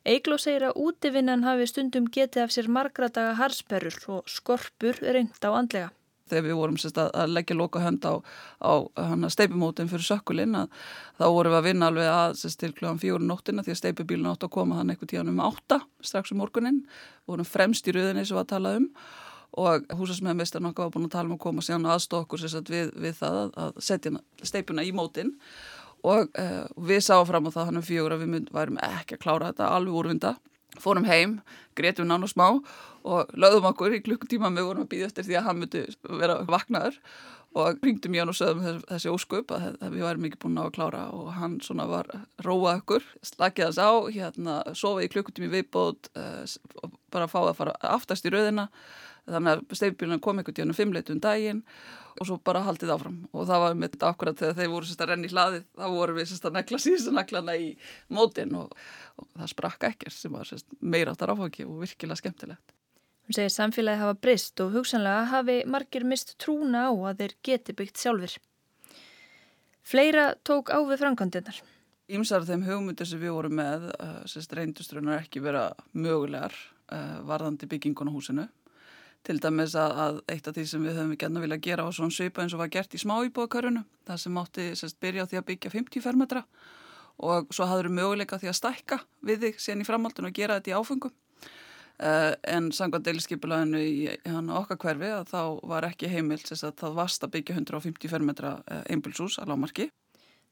Eigló 0.06 0.38
segir 0.38 0.68
að 0.68 0.78
útivinnan 0.86 1.46
hafi 1.48 1.66
stundum 1.72 2.10
getið 2.14 2.46
af 2.46 2.54
sér 2.54 2.70
margra 2.70 3.10
daga 3.10 3.38
harsperur 3.42 3.98
og 4.14 4.30
skorpur 4.30 5.02
reynd 5.02 5.42
á 5.42 5.50
andlega 5.50 5.90
þegar 6.30 6.46
við 6.48 6.58
vorum 6.60 6.78
sérst, 6.82 7.00
að 7.02 7.34
leggja 7.34 7.58
loka 7.58 7.82
hönd 7.84 8.06
á, 8.06 8.14
á 8.62 8.74
steipumótin 9.34 9.90
fyrir 9.92 10.08
sökkulinn 10.08 10.58
þá 11.20 11.26
vorum 11.26 11.54
við 11.54 11.60
að 11.60 11.68
vinna 11.70 11.90
alveg 11.92 12.10
að 12.12 12.40
sérst, 12.42 12.62
til 12.62 12.72
kl. 12.74 12.96
fjóru 13.02 13.28
nóttina 13.28 13.66
því 13.66 13.76
að 13.76 13.82
steipubílun 13.82 14.32
átt 14.32 14.48
að 14.48 14.56
koma 14.58 14.80
þann 14.80 14.94
eitthvað 14.94 15.14
tíðan 15.14 15.32
um 15.36 15.46
átta 15.46 15.82
strax 16.02 16.34
um 16.34 16.42
morgunin 16.42 16.82
við 16.86 17.36
vorum 17.36 17.50
fremst 17.50 17.88
í 17.88 17.96
rauðinni 17.96 18.26
sem 18.26 18.38
við 18.38 18.44
að 18.44 18.52
tala 18.56 18.76
um 18.80 18.90
og 19.56 19.86
húsasmeðmistar 19.96 20.64
nokkað 20.64 20.90
var 20.90 20.96
búin 20.98 21.08
að 21.08 21.16
tala 21.16 21.30
um 21.30 21.38
að 21.38 21.44
koma 21.46 21.64
síðan 21.64 21.88
aðstóð 21.94 22.26
okkur 22.26 22.42
sérst, 22.44 22.72
við, 22.72 22.92
við 23.00 23.16
það 23.22 23.38
að 23.56 23.78
setja 23.88 24.12
steipuna 24.44 24.84
í 24.84 24.92
mótin 24.96 25.32
og 26.06 26.28
uh, 26.38 26.66
við 26.90 27.06
sáum 27.06 27.26
fram 27.30 27.48
á 27.50 27.56
það 27.56 27.70
hann 27.70 27.80
um 27.80 27.86
fjóru 27.86 28.18
að 28.18 28.26
við 28.26 28.34
mynd, 28.34 28.52
værum 28.54 28.82
ekki 28.84 29.18
að 29.18 29.24
klára 29.24 29.54
þetta 29.54 29.72
alveg 29.78 30.02
úrvinda 30.02 30.36
fórum 30.82 31.08
heim, 31.10 31.40
gretum 31.78 32.10
nán 32.10 32.26
og 32.26 32.32
smá 32.32 32.48
og 33.06 33.32
lögðum 33.38 33.70
okkur 33.72 33.96
í 33.98 34.04
klukkutíma. 34.06 34.52
Með 34.54 34.70
vorum 34.70 34.86
að 34.86 34.92
býða 34.94 35.10
eftir 35.12 35.28
því 35.28 35.40
að 35.40 35.48
hann 35.50 35.62
myndi 35.62 35.86
vera 36.22 36.38
vaknaður 36.50 37.00
og 37.56 37.80
ringdum 37.86 38.16
ég 38.16 38.26
hann 38.26 38.34
og 38.34 38.38
sögðum 38.38 38.82
þessi 38.90 39.12
ósköp 39.14 39.54
að, 39.56 39.68
að 39.80 39.94
við 39.96 40.06
værum 40.06 40.28
ekki 40.28 40.42
búin 40.44 40.60
að 40.60 40.74
klára 40.76 41.06
og 41.16 41.30
hann 41.38 41.56
svona 41.64 41.86
var 41.88 42.10
róað 42.44 42.82
okkur, 42.82 43.06
slakið 43.24 43.70
þess 43.70 43.80
á, 43.80 43.92
hérna 44.12 44.56
sofið 44.76 45.08
í 45.08 45.12
klukkutími 45.14 45.52
viðbót 45.54 46.10
uh, 46.20 46.44
bara 47.16 47.32
fáið 47.32 47.52
að 47.52 47.60
fara 47.62 47.76
aftast 47.96 48.28
í 48.28 48.34
rauðina 48.34 48.70
þannig 49.26 49.52
að 49.56 49.78
steifbílunum 49.80 50.22
kom 50.22 50.40
einhvern 50.40 50.58
tíðan 50.58 50.74
um 50.74 50.78
fimmleitum 50.78 51.22
daginn 51.24 51.62
og 52.16 52.30
svo 52.30 52.38
bara 52.46 52.62
haldið 52.66 52.94
áfram 52.94 53.18
og 53.34 53.48
það 53.50 53.64
var 53.64 53.78
mitt 53.82 53.98
akkurat 54.06 54.40
þegar 54.40 54.58
þeir 54.60 54.72
voru 54.72 54.90
sérst 54.90 55.04
að 55.04 55.12
renni 55.12 55.30
í 55.30 55.34
hlaðið 55.34 55.66
þá 55.74 55.86
voru 55.96 56.16
við 56.16 56.30
sérst 56.30 56.48
að 56.48 56.58
nekla 56.60 56.82
síðan 56.84 57.20
neklana 57.20 57.56
í 57.60 57.68
mótin 58.14 58.56
og, 58.60 58.74
og 59.20 59.30
það 59.34 59.52
sprakka 59.52 59.92
ekkert 59.92 60.16
sem 60.16 60.36
var 60.36 60.50
sérst 60.50 60.78
meira 60.80 61.16
áttar 61.16 61.34
áfengi 61.34 61.66
og 61.66 61.82
virkilega 61.82 62.22
skemmtilegt. 62.22 62.76
Hún 63.26 63.34
segir 63.34 63.54
samfélagi 63.56 64.04
hafa 64.04 64.18
brist 64.22 64.62
og 64.62 64.76
hugsanlega 64.76 65.24
hafi 65.32 65.56
margir 65.66 66.06
mist 66.06 66.36
trúna 66.42 66.86
á 66.86 66.94
að 66.94 67.24
þeir 67.24 67.34
geti 67.50 67.74
byggt 67.74 68.04
sjálfur. 68.04 68.36
Fleira 69.86 70.28
tók 70.46 70.70
á 70.70 70.78
við 70.86 71.02
framkvæmdinnar. 71.02 71.58
Ímsar 72.06 72.46
þeim 72.46 72.62
hugmyndir 72.68 73.10
sem 73.10 73.22
við 73.22 73.34
vorum 73.34 73.58
með, 73.58 73.90
uh, 73.98 74.22
sérst 74.30 74.54
reyndustrunar 74.54 75.24
ekki 75.24 75.42
vera 75.42 75.72
mögulegar 75.98 76.54
uh, 76.92 77.18
varðandi 77.28 77.70
byggingun 77.72 78.12
á 78.12 78.16
húsinu. 78.16 78.48
Til 79.26 79.40
dæmis 79.42 79.74
að, 79.80 80.00
að 80.06 80.18
eitt 80.36 80.48
af 80.48 80.54
því 80.54 80.66
sem 80.70 80.84
við 80.86 80.98
höfum 81.00 81.14
við 81.16 81.22
gætna 81.24 81.42
vilja 81.42 81.62
gera 81.66 81.86
var 81.88 81.96
svona 81.98 82.14
svipa 82.14 82.44
eins 82.44 82.54
og 82.54 82.62
var 82.62 82.70
gert 82.74 82.94
í 82.94 83.02
smá 83.02 83.16
íbúðakörunu 83.26 83.82
það 84.06 84.20
sem 84.22 84.38
átti 84.38 84.66
sérst 84.78 85.00
byrja 85.02 85.26
á 85.26 85.30
því 85.32 85.40
að 85.40 85.48
byggja 85.48 85.72
50 85.74 86.06
fermetra 86.06 86.44
og 87.26 87.50
svo 87.56 87.66
hafður 87.66 87.90
við 87.90 87.98
möguleika 87.98 88.38
því 88.38 88.52
að 88.52 88.58
stækka 88.60 89.00
við 89.26 89.48
þig 89.48 89.62
sen 89.66 89.82
í 89.82 89.88
framhaldun 89.88 90.30
og 90.30 90.36
gera 90.38 90.60
þetta 90.60 90.74
í 90.74 90.78
áfengum 90.78 91.16
uh, 91.16 92.32
en 92.54 92.72
sangvað 92.76 93.08
deilskipulaðinu 93.10 93.82
í 93.82 94.08
hann 94.30 94.54
okkar 94.54 94.80
hverfi 94.84 95.12
að 95.16 95.30
þá 95.34 95.42
var 95.74 95.90
ekki 95.90 96.12
heimilt 96.12 96.46
sérst 96.46 96.70
að 96.70 96.80
það 96.84 96.98
vast 97.02 97.26
að 97.26 97.36
byggja 97.40 97.58
150 97.58 98.14
fermetra 98.14 98.58
uh, 98.62 98.84
einbilsús 98.92 99.40
að 99.42 99.56
lámarki 99.56 99.90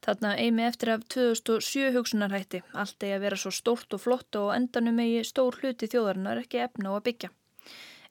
Þarna 0.04 0.34
eimi 0.36 0.66
eftir 0.66 0.90
af 0.92 1.06
2007 1.14 1.94
hugsunarhætti. 1.94 2.60
Allt 2.76 3.06
eigi 3.06 3.16
að 3.16 3.24
vera 3.24 3.38
svo 3.40 3.54
stórt 3.54 3.96
og 3.96 4.02
flott 4.04 4.40
og 4.40 4.50
endanum 4.56 5.00
eigi 5.00 5.24
stór 5.30 5.56
hluti 5.62 5.88
þjóðarinnar 5.88 6.42
ekki 6.44 6.60
efna 6.66 6.92
á 6.92 6.94
að 6.98 7.06
byggja 7.08 7.30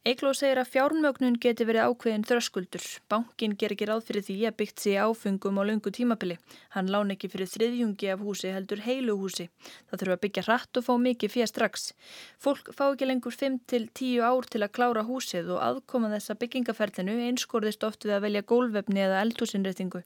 Eikló 0.03 0.33
segir 0.35 0.59
að 0.59 0.67
fjármögnun 0.67 1.37
geti 1.39 1.63
verið 1.63 1.85
ákveðin 1.87 2.25
þröskuldur. 2.27 2.83
Bankin 3.07 3.53
ger 3.55 3.71
ekki 3.71 3.85
ráð 3.87 4.01
fyrir 4.09 4.25
því 4.27 4.35
að 4.49 4.57
byggt 4.59 4.83
sig 4.83 4.97
áfengum 4.99 5.55
á 5.55 5.63
lungu 5.63 5.93
tímabili. 5.95 6.35
Hann 6.75 6.91
lán 6.91 7.13
ekki 7.15 7.29
fyrir 7.31 7.47
þriðjungi 7.47 8.09
af 8.11 8.25
húsi 8.27 8.51
heldur 8.51 8.83
heilu 8.83 9.15
húsi. 9.21 9.47
Það 9.87 10.03
þurfa 10.03 10.17
að 10.19 10.21
byggja 10.25 10.45
hratt 10.49 10.81
og 10.81 10.87
fá 10.89 10.91
mikið 11.05 11.33
fyrir 11.37 11.51
strax. 11.53 11.87
Fólk 12.35 12.73
fá 12.75 12.83
ekki 12.89 13.07
lengur 13.07 13.39
5-10 13.39 14.19
ár 14.27 14.51
til 14.51 14.63
að 14.67 14.75
klára 14.75 15.07
húsið 15.07 15.55
og 15.55 15.63
aðkoma 15.69 16.11
þessa 16.17 16.35
byggingaferlinu 16.43 17.19
einskorðist 17.31 17.87
oft 17.87 18.03
við 18.03 18.17
að 18.19 18.27
velja 18.27 18.45
gólvefni 18.51 19.07
eða 19.07 19.23
eldhúsinreitingu. 19.23 20.03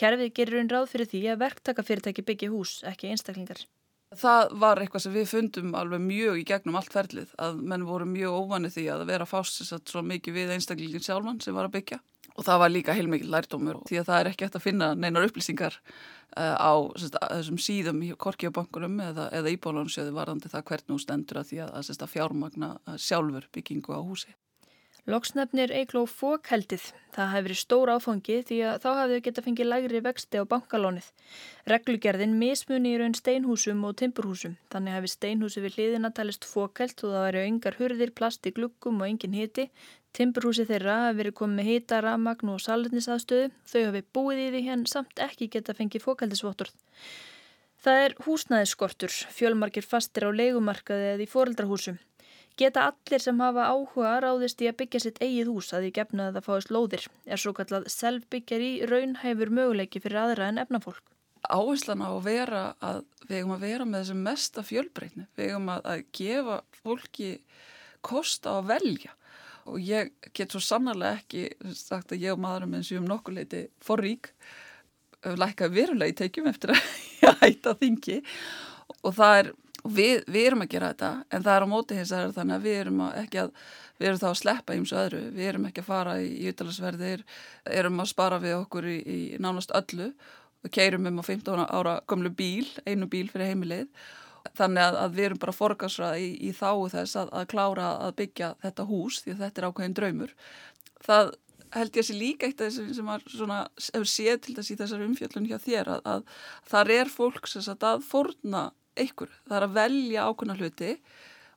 Kerfið 0.00 0.36
gerir 0.40 0.62
einn 0.64 0.72
ráð 0.72 0.88
fyrir 0.96 1.12
því 1.12 1.26
að 1.34 1.44
verktakafyrirtæki 1.44 2.30
byggja 2.32 2.54
hús, 2.56 2.78
ekki 2.88 3.12
einstaklingar. 3.12 3.66
Það 4.20 4.56
var 4.62 4.80
eitthvað 4.80 5.04
sem 5.04 5.14
við 5.14 5.30
fundum 5.30 5.76
alveg 5.78 6.02
mjög 6.04 6.40
í 6.40 6.48
gegnum 6.48 6.78
allt 6.78 6.92
ferlið 6.94 7.30
að 7.40 7.62
menn 7.72 7.86
voru 7.88 8.08
mjög 8.08 8.40
óvanið 8.40 8.76
því 8.76 8.88
að 8.94 9.06
vera 9.10 9.28
fást 9.28 9.62
svo 9.64 10.02
mikið 10.04 10.36
við 10.38 10.52
einstaklingin 10.56 11.04
sjálfan 11.04 11.40
sem 11.44 11.56
var 11.56 11.68
að 11.68 11.78
byggja 11.78 12.00
og 12.34 12.46
það 12.46 12.60
var 12.62 12.72
líka 12.72 12.94
heilmikið 12.96 13.30
lærdómur 13.30 13.80
því 13.88 13.98
að 14.00 14.08
það 14.08 14.20
er 14.20 14.30
ekki 14.30 14.46
hægt 14.46 14.56
að 14.58 14.64
finna 14.64 14.88
neinar 14.98 15.26
upplýsingar 15.28 15.76
uh, 15.78 16.56
á 16.58 16.72
sérst, 16.98 17.18
þessum 17.20 17.60
síðum 17.62 18.00
í 18.02 18.10
korki 18.18 18.50
á 18.50 18.56
bankunum 18.56 18.96
eða, 19.04 19.28
eða 19.38 19.52
íbólansjöðu 19.54 20.14
varðandi 20.16 20.50
það 20.50 20.66
hvernig 20.70 20.94
hún 20.96 21.04
stendur 21.04 21.40
að 21.40 21.52
því 21.52 21.60
að, 21.66 21.74
að, 21.78 21.92
að 21.94 22.14
fjármagna 22.14 22.70
sjálfur 22.98 23.46
byggingu 23.54 23.94
á 23.94 24.00
húsi. 24.02 24.34
Loksnefnir 25.04 25.68
Eikló 25.76 26.06
fókheldið. 26.08 26.84
Það 27.12 27.26
hefði 27.28 27.44
verið 27.44 27.58
stór 27.60 27.90
áfangi 27.92 28.36
því 28.48 28.60
að 28.64 28.76
þá 28.80 28.86
hafði 28.98 29.16
þau 29.18 29.24
geta 29.26 29.42
fengið 29.44 29.66
lægri 29.68 29.98
vexti 30.06 30.40
á 30.40 30.44
bankalónið. 30.48 31.10
Reglugerðin 31.68 32.38
mismuni 32.40 32.94
í 32.94 33.00
raun 33.02 33.16
steinhúsum 33.18 33.82
og 33.84 33.98
timpurhúsum. 34.00 34.54
Þannig 34.72 34.96
hefði 34.96 35.10
steinhúsi 35.12 35.60
við 35.60 35.76
hliðina 35.76 36.10
talist 36.16 36.48
fókheld 36.48 37.04
og 37.04 37.12
það 37.12 37.26
væri 37.26 37.42
yngar 37.50 37.76
hurðir, 37.82 38.14
plast 38.16 38.48
í 38.48 38.54
gluggum 38.56 39.04
og 39.04 39.10
engin 39.10 39.36
hiti. 39.36 39.66
Timpurhúsi 40.16 40.64
þeirra 40.72 40.96
hefði 41.02 41.20
verið 41.20 41.36
komið 41.42 41.68
hita, 41.68 42.00
ramagn 42.00 42.54
og 42.54 42.64
salutnisaðstöðu. 42.64 43.52
Þau 43.68 43.80
hefði 43.82 44.04
búið 44.16 44.42
í 44.46 44.48
því 44.56 44.64
henn 44.70 44.88
samt 44.88 45.20
ekki 45.20 45.52
geta 45.52 45.76
fengið 45.76 46.08
fókheldisvotturð. 46.08 46.72
Það 47.84 48.02
er 48.06 48.16
húsnæðiskortur, 48.24 49.12
fjölmarkir 49.36 49.84
fastir 49.84 50.24
á 50.24 50.32
leikumarkaði 50.32 51.12
eða 51.12 51.26
í 51.26 51.28
foreldrahúsum. 51.28 52.00
Geta 52.60 52.84
allir 52.90 53.22
sem 53.22 53.40
hafa 53.42 53.66
áhuga 53.72 54.12
ráðist 54.22 54.60
í 54.62 54.68
að 54.70 54.76
byggja 54.82 55.00
sitt 55.02 55.18
eigið 55.22 55.50
hús 55.50 55.72
að 55.74 55.86
því 55.86 55.90
gefna 55.96 56.28
að 56.28 56.36
það 56.36 56.46
fáist 56.46 56.70
lóðir 56.70 57.06
er 57.26 57.40
svo 57.42 57.52
kallað 57.56 57.88
selvbyggjar 57.90 58.62
í 58.62 58.70
raunhæfur 58.90 59.50
möguleiki 59.50 60.02
fyrir 60.04 60.20
aðra 60.22 60.52
en 60.52 60.62
efnafólk. 60.62 61.02
Áherslan 61.44 62.04
á 62.06 62.08
að 62.14 62.22
vera 62.24 62.62
að 62.78 63.00
við 63.26 63.36
hefum 63.40 63.56
að 63.56 63.66
vera 63.66 63.88
með 63.88 64.04
þessum 64.04 64.22
mesta 64.28 64.64
fjölbreytni. 64.64 65.26
Við 65.34 65.50
hefum 65.50 65.72
að, 65.74 65.82
að 65.92 66.04
gefa 66.14 66.60
fólki 66.78 67.32
kost 68.06 68.46
á 68.46 68.54
að 68.54 68.70
velja 68.70 69.16
og 69.64 69.80
ég 69.80 70.12
get 70.36 70.52
svo 70.52 70.60
sannarlega 70.62 71.18
ekki 71.22 71.74
sagt 71.74 72.12
að 72.12 72.24
ég 72.26 72.36
og 72.36 72.42
maðurum 72.44 72.78
eins 72.78 72.92
og 72.92 73.00
um 73.00 73.10
nokkuð 73.10 73.38
leiti 73.38 73.64
forrík 73.82 74.30
lækka 75.24 75.70
verulega 75.72 76.12
í 76.12 76.16
teikjum 76.18 76.48
eftir 76.50 76.74
að 76.74 76.88
ég 77.24 77.38
hætta 77.42 77.74
þingi 77.80 78.18
og 79.00 79.14
það 79.16 79.38
er 79.40 79.52
Við, 79.84 80.22
við 80.32 80.46
erum 80.48 80.64
að 80.64 80.70
gera 80.72 80.92
þetta 80.94 81.08
en 81.28 81.42
það 81.44 81.54
er 81.54 81.64
á 81.64 81.68
móti 81.68 81.96
hins 81.98 82.12
að 82.16 82.30
þannig 82.38 82.54
að 82.56 82.62
við 82.64 82.78
erum 82.80 83.00
ekki 83.10 83.40
að 83.42 83.50
við 83.98 84.08
erum 84.08 84.20
þá 84.22 84.28
að 84.30 84.38
sleppa 84.40 84.76
og 84.78 84.92
öðru. 85.00 85.20
Við 85.34 85.48
erum 85.50 85.68
ekki 85.68 85.82
að 85.82 85.88
fara 85.90 86.14
í 86.22 86.48
utalagsverðir 86.50 87.24
erum 87.78 88.00
að 88.02 88.10
spara 88.10 88.40
við 88.42 88.56
okkur 88.58 88.88
í, 88.90 88.96
í 89.04 89.18
nánast 89.42 89.74
öllu 89.76 90.10
og 90.64 90.72
keirum 90.72 91.06
um 91.10 91.20
á 91.20 91.24
15 91.24 91.64
ára 91.68 91.94
komlu 92.08 92.32
bíl, 92.32 92.66
einu 92.88 93.08
bíl 93.10 93.28
fyrir 93.30 93.52
heimilið. 93.52 93.88
Þannig 94.56 94.84
að, 94.84 94.98
að 95.00 95.16
við 95.16 95.28
erum 95.28 95.40
bara 95.40 95.56
forgarsrað 95.56 96.18
í, 96.20 96.28
í 96.48 96.50
þáu 96.56 96.88
þess 96.92 97.16
að, 97.20 97.30
að 97.32 97.48
klára 97.52 97.88
að 98.04 98.16
byggja 98.20 98.50
þetta 98.64 98.86
hús 98.88 99.22
því 99.24 99.34
að 99.34 99.42
þetta 99.44 99.60
er 99.60 99.68
ákveðin 99.68 99.96
draumur. 99.98 100.34
Það 101.04 101.32
held 101.74 101.96
ég 101.96 102.04
að 102.04 102.08
sé 102.08 102.16
líka 102.16 102.48
eitt 102.48 102.60
af 102.60 102.68
þessum 102.68 102.90
sem 102.96 103.08
var 103.08 103.24
svona, 103.30 103.60
hefur 103.88 104.10
séð 104.10 104.40
til 104.44 104.56
þess 104.58 104.72
í 104.72 104.78
þessar 104.80 105.04
umfjöllun 105.06 105.48
hjá 105.48 105.56
þér 105.64 105.92
að, 105.96 106.02
að 106.12 106.26
þar 106.70 106.92
er 106.98 107.12
fólk 107.12 107.48
sem 107.50 107.64
sagt 107.64 107.86
að 107.88 108.04
forna 108.06 108.68
einhver, 109.00 109.32
það 109.48 109.56
er 109.58 109.66
að 109.68 109.78
velja 109.78 110.26
ákveðna 110.28 110.58
hluti 110.60 110.92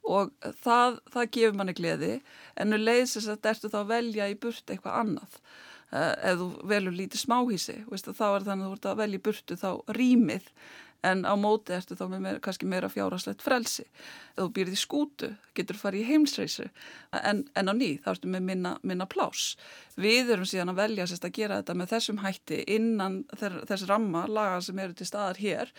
og 0.07 0.31
það, 0.63 0.99
það 1.13 1.31
gefur 1.37 1.57
manni 1.59 1.75
gleði 1.77 2.13
en 2.55 2.71
nú 2.71 2.79
leiðis 2.79 3.17
þess 3.17 3.27
að 3.27 3.35
þetta 3.35 3.53
ertu 3.53 3.71
þá 3.73 3.79
að 3.81 3.93
velja 3.93 4.27
í 4.31 4.37
burt 4.43 4.73
eitthvað 4.73 4.99
annað. 5.03 5.39
Uh, 5.87 6.13
ef 6.27 6.41
þú 6.41 6.47
velur 6.67 6.95
lítið 6.97 7.21
smáhísi 7.21 7.77
þá 7.87 8.25
er 8.27 8.43
þannig 8.43 8.65
að 8.65 8.67
þú 8.67 8.75
ert 8.75 8.87
að 8.89 8.99
velja 8.99 9.19
í 9.19 9.23
burtu 9.23 9.55
þá 9.55 9.69
rýmið 9.95 10.49
en 11.05 11.23
á 11.23 11.33
móti 11.39 11.75
ertu 11.75 11.95
þá 11.95 12.05
með 12.09 12.23
meira, 12.25 12.41
kannski 12.43 12.67
meira 12.67 12.89
fjáraslegt 12.91 13.43
frelsi. 13.45 13.85
Ef 14.33 14.41
þú 14.41 14.47
býrið 14.55 14.75
í 14.75 14.79
skútu, 14.81 15.29
getur 15.55 15.79
farið 15.79 16.03
í 16.03 16.07
heimsreysu 16.09 16.67
en, 17.21 17.43
en 17.55 17.71
á 17.71 17.73
ný 17.77 17.91
þá 18.03 18.09
ertu 18.15 18.31
með 18.33 18.47
minna, 18.49 18.73
minna 18.83 19.07
plás 19.09 19.53
við 19.95 20.33
erum 20.33 20.49
síðan 20.49 20.73
að 20.73 20.81
velja 20.81 21.07
sérst 21.09 21.27
að 21.27 21.37
gera 21.37 21.59
þetta 21.61 21.77
með 21.77 21.93
þessum 21.93 22.23
hætti 22.23 22.63
innan 22.75 23.21
þess 23.37 23.87
ramma 23.89 24.25
laga 24.27 24.59
sem 24.65 24.81
eru 24.81 24.97
til 24.97 25.07
staðar 25.09 25.41
hér. 25.41 25.71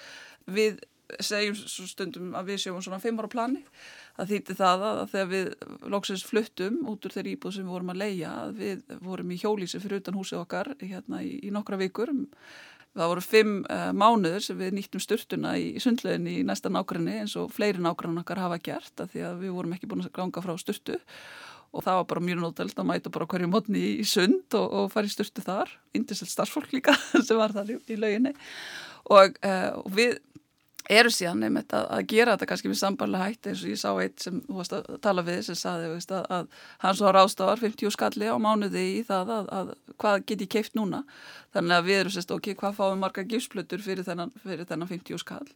Við 0.46 0.80
segjum 1.20 1.56
stundum 1.88 2.34
að 2.38 2.52
við 2.52 2.62
sjáum 2.64 2.82
svona 2.84 3.00
fimm 3.02 3.20
ára 3.22 3.30
plani. 3.32 3.62
Það 4.18 4.32
þýtti 4.32 4.56
það 4.58 4.86
að 4.88 5.02
þegar 5.12 5.28
við 5.32 5.50
lóksins 5.94 6.24
fluttum 6.26 6.80
út 6.90 7.04
úr 7.06 7.14
þeirri 7.14 7.36
íbúð 7.36 7.54
sem 7.54 7.66
við 7.66 7.74
vorum 7.76 7.92
að 7.94 8.00
leia 8.02 8.32
við 8.54 8.96
vorum 9.04 9.30
í 9.30 9.38
hjólísi 9.38 9.82
fyrir 9.82 10.02
utan 10.02 10.18
húsið 10.18 10.42
okkar 10.42 10.72
hérna 10.82 11.22
í, 11.22 11.36
í 11.46 11.52
nokkra 11.54 11.78
vikur. 11.80 12.12
Það 12.98 13.12
voru 13.12 13.22
fimm 13.22 13.58
uh, 13.70 13.90
mánuður 13.94 14.42
sem 14.42 14.58
við 14.58 14.72
nýttum 14.74 15.02
styrtuna 15.02 15.52
í, 15.60 15.68
í 15.76 15.82
sundleginni 15.82 16.40
í 16.40 16.46
næsta 16.46 16.72
nákvæmni 16.72 17.20
eins 17.20 17.36
og 17.38 17.52
fleiri 17.54 17.82
nákvæmni 17.84 18.24
okkar 18.24 18.40
hafa 18.42 18.58
gert 18.64 19.04
að 19.04 19.12
því 19.12 19.22
að 19.28 19.44
við 19.44 19.54
vorum 19.54 19.76
ekki 19.76 19.90
búin 19.90 20.02
að 20.02 20.16
ganga 20.18 20.42
frá 20.42 20.56
styrtu 20.58 20.98
og 21.68 21.84
það 21.84 21.98
var 21.98 22.06
bara 22.10 22.24
mjög 22.24 22.40
nótelt 22.42 22.80
að 22.80 22.88
mæta 22.88 23.12
bara 23.12 23.26
hverju 23.28 23.48
mótni 23.52 23.82
í 24.00 24.06
sund 24.08 24.56
og, 24.56 24.66
og 24.66 24.92
fara 24.92 25.08
í 25.08 25.12
styrtu 25.12 25.44
þar, 25.44 25.72
indiselt 25.96 26.32
starfsfólk 26.32 26.72
líka 26.72 26.94
sem 27.26 27.38
var 27.38 27.54
þar 27.56 27.74
í, 27.74 27.78
í 27.92 27.98
lauginni. 28.00 28.32
Og, 29.08 29.36
uh, 29.44 29.70
og 29.82 29.92
við 29.96 30.18
eru 30.88 31.10
síðan 31.12 31.42
nefnt 31.42 31.74
að, 31.76 31.86
að 31.92 32.06
gera 32.12 32.34
þetta 32.34 32.48
kannski 32.50 32.70
með 32.70 32.80
sambarlega 32.80 33.26
hætti 33.28 33.52
eins 33.52 33.64
og 33.64 33.72
ég 33.72 33.80
sá 33.80 33.90
eitt 34.02 34.24
sem 34.24 34.38
þú 34.46 34.56
varst 34.60 34.76
að 34.76 34.88
tala 35.04 35.24
við 35.26 35.42
sem 35.48 35.58
saði 35.58 35.90
veist, 35.92 36.14
að, 36.14 36.24
að 36.32 36.48
hans 36.84 37.02
var 37.04 37.20
ástafar 37.20 37.62
50 37.62 37.94
skalli 37.94 38.30
á 38.32 38.36
mánuði 38.40 38.86
í 38.94 39.04
það 39.08 39.34
að, 39.36 39.52
að 39.58 39.74
hvað 40.00 40.24
get 40.30 40.46
ég 40.46 40.50
keift 40.56 40.78
núna? 40.78 41.04
Þannig 41.56 41.76
að 41.76 41.86
við 41.90 42.00
erum 42.00 42.16
sérst 42.16 42.34
ok, 42.34 42.50
hvað 42.58 42.80
fáum 42.80 43.04
marga 43.04 43.24
gifsplötur 43.28 43.84
fyrir 43.84 44.08
þennan, 44.08 44.34
fyrir 44.42 44.68
þennan 44.68 44.90
50 44.90 45.22
skall? 45.22 45.48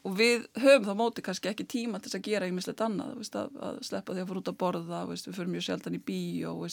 Og 0.00 0.16
við 0.18 0.46
höfum 0.58 0.88
þá 0.88 0.94
móti 0.98 1.22
kannski 1.22 1.50
ekki 1.52 1.66
tíma 1.70 2.00
til 2.02 2.10
að 2.16 2.24
gera 2.26 2.48
ímislegt 2.50 2.80
annað 2.82 3.18
veist, 3.20 3.36
að 3.36 3.82
sleppa 3.84 4.16
því 4.16 4.24
að 4.24 4.30
fara 4.30 4.40
út 4.40 4.50
að 4.50 4.60
borða 4.64 5.02
veist, 5.10 5.28
við 5.28 5.38
fyrir 5.38 5.52
mjög 5.52 5.66
sjaldan 5.68 5.98
í 6.00 6.02
bí 6.08 6.22
og 6.50 6.64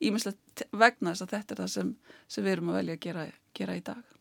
ímislegt 0.00 0.68
vegna 0.72 1.12
þess 1.12 1.26
að 1.26 1.34
þetta 1.34 1.56
er 1.56 1.64
það 1.64 1.72
sem, 1.74 1.96
sem 2.30 2.46
við 2.46 2.56
erum 2.56 2.72
að 2.72 2.80
velja 2.80 2.96
að 2.96 3.08
gera, 3.08 3.26
gera 3.58 3.76
í 3.76 3.84
dag 3.90 4.15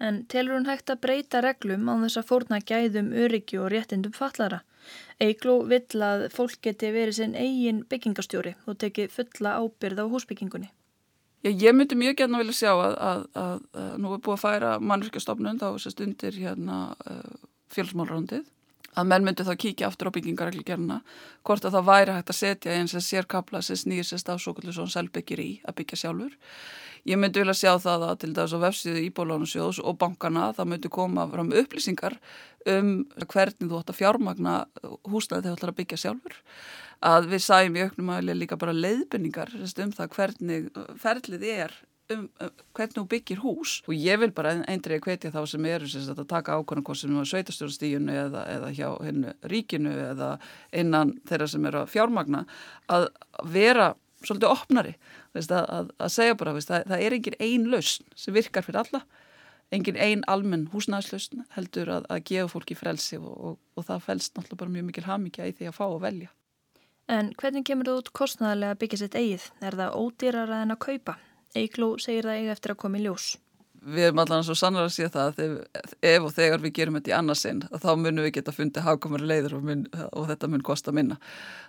en 0.00 0.24
telur 0.30 0.56
hún 0.58 0.68
hægt 0.68 0.90
að 0.92 1.02
breyta 1.04 1.42
reglum 1.44 1.88
á 1.90 1.94
þess 2.04 2.20
að 2.20 2.28
fórna 2.30 2.58
gæðum 2.62 3.12
öryggi 3.12 3.58
og 3.58 3.70
réttindum 3.74 4.14
fallara. 4.14 4.62
Eigló 5.20 5.60
vill 5.68 6.02
að 6.04 6.28
fólk 6.32 6.60
geti 6.62 6.92
verið 6.94 7.18
sinn 7.18 7.34
eigin 7.36 7.84
byggingastjóri 7.90 8.54
og 8.66 8.78
teki 8.78 9.08
fulla 9.12 9.58
ábyrð 9.58 10.04
á 10.04 10.06
húsbyggingunni. 10.08 10.70
Já, 11.42 11.50
ég 11.50 11.74
myndi 11.74 11.94
mjög 11.94 12.16
gætna 12.18 12.38
vilja 12.40 12.56
sjá 12.56 12.70
að, 12.72 12.94
að, 12.98 13.24
að, 13.38 13.58
að 13.78 13.90
nú 14.02 14.14
er 14.14 14.22
búið 14.22 14.36
að 14.36 14.44
færa 14.44 14.70
mannverkjastofnun 14.82 15.60
þá 15.60 15.68
sérst 15.78 16.00
undir 16.02 16.34
hérna, 16.34 16.78
uh, 17.06 17.36
fjölsmálrandið 17.74 18.46
að 18.98 19.08
menn 19.12 19.26
myndi 19.26 19.46
þá 19.46 19.54
kíkja 19.60 19.88
aftur 19.88 20.10
á 20.10 20.16
byggingareglugerna 20.16 20.98
hvort 21.46 21.66
að 21.66 21.76
það 21.76 21.88
væri 21.90 22.16
hægt 22.16 22.32
að 22.32 22.38
setja 22.40 22.74
eins 22.74 22.94
að 22.96 23.06
sérkabla 23.06 23.62
sem 23.62 23.78
snýrsist 23.78 24.30
af 24.32 24.42
svo 24.42 24.54
kvöldur 24.56 24.74
svona 24.74 24.94
selvbyggir 24.94 25.42
í 25.44 25.50
að 25.68 25.78
byggja 25.80 26.00
sjálfur 26.02 26.34
Ég 27.06 27.20
myndi 27.20 27.42
vilja 27.42 27.56
sjá 27.56 27.72
það 27.82 28.06
að 28.08 28.16
til 28.22 28.32
dags 28.36 28.54
á 28.54 28.58
vefsíðu 28.64 29.02
Íbólónusjóðs 29.06 29.82
og 29.84 29.98
bankana 30.00 30.50
það 30.56 30.70
myndi 30.72 30.92
koma 30.92 31.28
fram 31.30 31.52
upplýsingar 31.62 32.18
um 32.68 32.92
hvernig 33.24 33.70
þú 33.70 33.80
ætti 33.80 33.94
að 33.94 34.00
fjármagna 34.00 34.54
húsnaði 35.08 35.46
þegar 35.46 35.52
þú 35.52 35.58
ætti 35.58 35.70
að 35.70 35.78
byggja 35.82 36.00
sjálfur. 36.04 36.40
Að 37.08 37.28
við 37.30 37.44
sæjum 37.44 37.78
í 37.78 37.84
auknum 37.86 38.10
aðlega 38.10 38.40
líka 38.40 38.58
bara 38.58 38.74
leiðbynningar 38.74 39.54
um 39.54 39.94
það 39.94 40.10
hvernig 40.16 40.72
ferlið 40.98 41.46
er 41.52 41.76
um, 42.12 42.26
um 42.40 42.50
hvernig 42.76 42.96
þú 42.96 43.04
byggir 43.12 43.42
hús 43.42 43.74
og 43.86 43.94
ég 43.96 44.20
vil 44.22 44.30
bara 44.34 44.56
eindriði 44.70 45.04
hvetja 45.04 45.32
þá 45.34 45.40
sem 45.50 45.68
eru 45.70 45.88
sem 45.90 46.08
að 46.14 46.26
taka 46.30 46.58
ákvæmum 46.58 46.86
hvort 46.86 47.00
sem 47.00 47.14
er 47.14 47.30
sveitastjórnstíginu 47.32 48.18
eða, 48.24 48.44
eða 48.56 48.72
hjá 48.74 48.88
hennu 49.04 49.34
ríkinu 49.52 49.94
eða 50.10 50.34
innan 50.72 51.16
þeirra 51.28 51.50
sem 51.52 51.70
eru 51.70 51.82
að 51.84 51.94
fjármagna 51.94 52.44
að 52.90 53.08
vera 53.46 53.92
svolítið 54.24 54.50
opnari 54.50 54.94
veist, 55.38 55.54
að, 55.54 55.70
að, 55.78 55.94
að 56.04 56.12
segja 56.14 56.36
bara 56.42 56.54
veist, 56.56 56.74
að 56.74 56.90
það 56.92 57.06
er 57.06 57.16
engin 57.18 57.40
ein 57.48 57.66
lausn 57.72 58.12
sem 58.18 58.36
virkar 58.36 58.66
fyrir 58.66 58.82
alla 58.84 59.02
engin 59.74 59.98
ein 60.00 60.24
almenn 60.32 60.68
húsnæðslausn 60.72 61.44
heldur 61.56 61.90
að, 61.92 62.06
að 62.12 62.24
gefa 62.30 62.52
fólki 62.54 62.76
frelsi 62.78 63.18
og, 63.20 63.32
og, 63.36 63.56
og 63.76 63.88
það 63.88 64.04
fælst 64.06 64.36
náttúrulega 64.36 64.62
bara 64.62 64.74
mjög 64.76 64.86
mikil 64.88 65.06
hamingja 65.08 65.48
í 65.48 65.56
því 65.56 65.70
að 65.70 65.76
fá 65.76 65.84
og 65.86 66.00
velja. 66.04 66.30
En 67.08 67.32
hvernig 67.40 67.64
kemur 67.68 67.88
þú 67.88 67.96
út 68.02 68.12
kostnæðilega 68.16 68.76
að 68.76 68.80
byggja 68.82 69.00
sitt 69.02 69.16
eigið? 69.16 69.44
Er 69.64 69.76
það 69.80 69.98
ódýrara 70.00 70.62
en 70.64 70.74
að 70.74 70.82
kaupa? 70.84 71.18
Eikló 71.56 71.94
segir 72.00 72.28
það 72.28 72.40
eiga 72.40 72.56
eftir 72.56 72.74
að 72.74 72.80
koma 72.84 73.00
í 73.00 73.04
ljós 73.06 73.28
við 73.94 74.08
erum 74.08 74.20
allan 74.22 74.44
svo 74.46 74.56
sannar 74.58 74.86
að 74.86 74.94
sé 74.94 75.08
það 75.12 75.40
að 75.40 75.54
ef 76.10 76.26
og 76.26 76.34
þegar 76.36 76.62
við 76.64 76.74
gerum 76.78 76.98
þetta 76.98 77.12
í 77.12 77.16
annarsinn 77.18 77.62
þá 77.68 77.88
munum 77.96 78.26
við 78.26 78.34
geta 78.38 78.54
fundið 78.54 78.86
hafkomari 78.86 79.28
leiður 79.28 79.58
og, 79.58 79.64
mun, 79.68 79.86
og 80.08 80.28
þetta 80.30 80.50
mun 80.52 80.66
kosta 80.66 80.94
minna. 80.94 81.18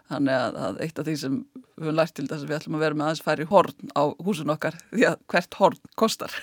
Þannig 0.09 0.35
að, 0.39 0.59
að 0.67 0.81
eitt 0.85 0.99
af 0.99 1.07
því 1.07 1.15
sem 1.21 1.37
við 1.53 1.85
höfum 1.85 1.99
lært 1.99 2.17
til 2.17 2.27
þess 2.27 2.45
að 2.45 2.51
við 2.51 2.59
ætlum 2.59 2.79
að 2.79 2.85
vera 2.85 2.99
með 2.99 3.07
aðeins 3.07 3.25
færi 3.27 3.49
horn 3.53 3.93
á 3.95 4.03
húsun 4.25 4.55
okkar 4.55 4.79
því 4.89 5.07
að 5.11 5.23
hvert 5.33 5.59
horn 5.61 5.81
kostar. 5.99 6.37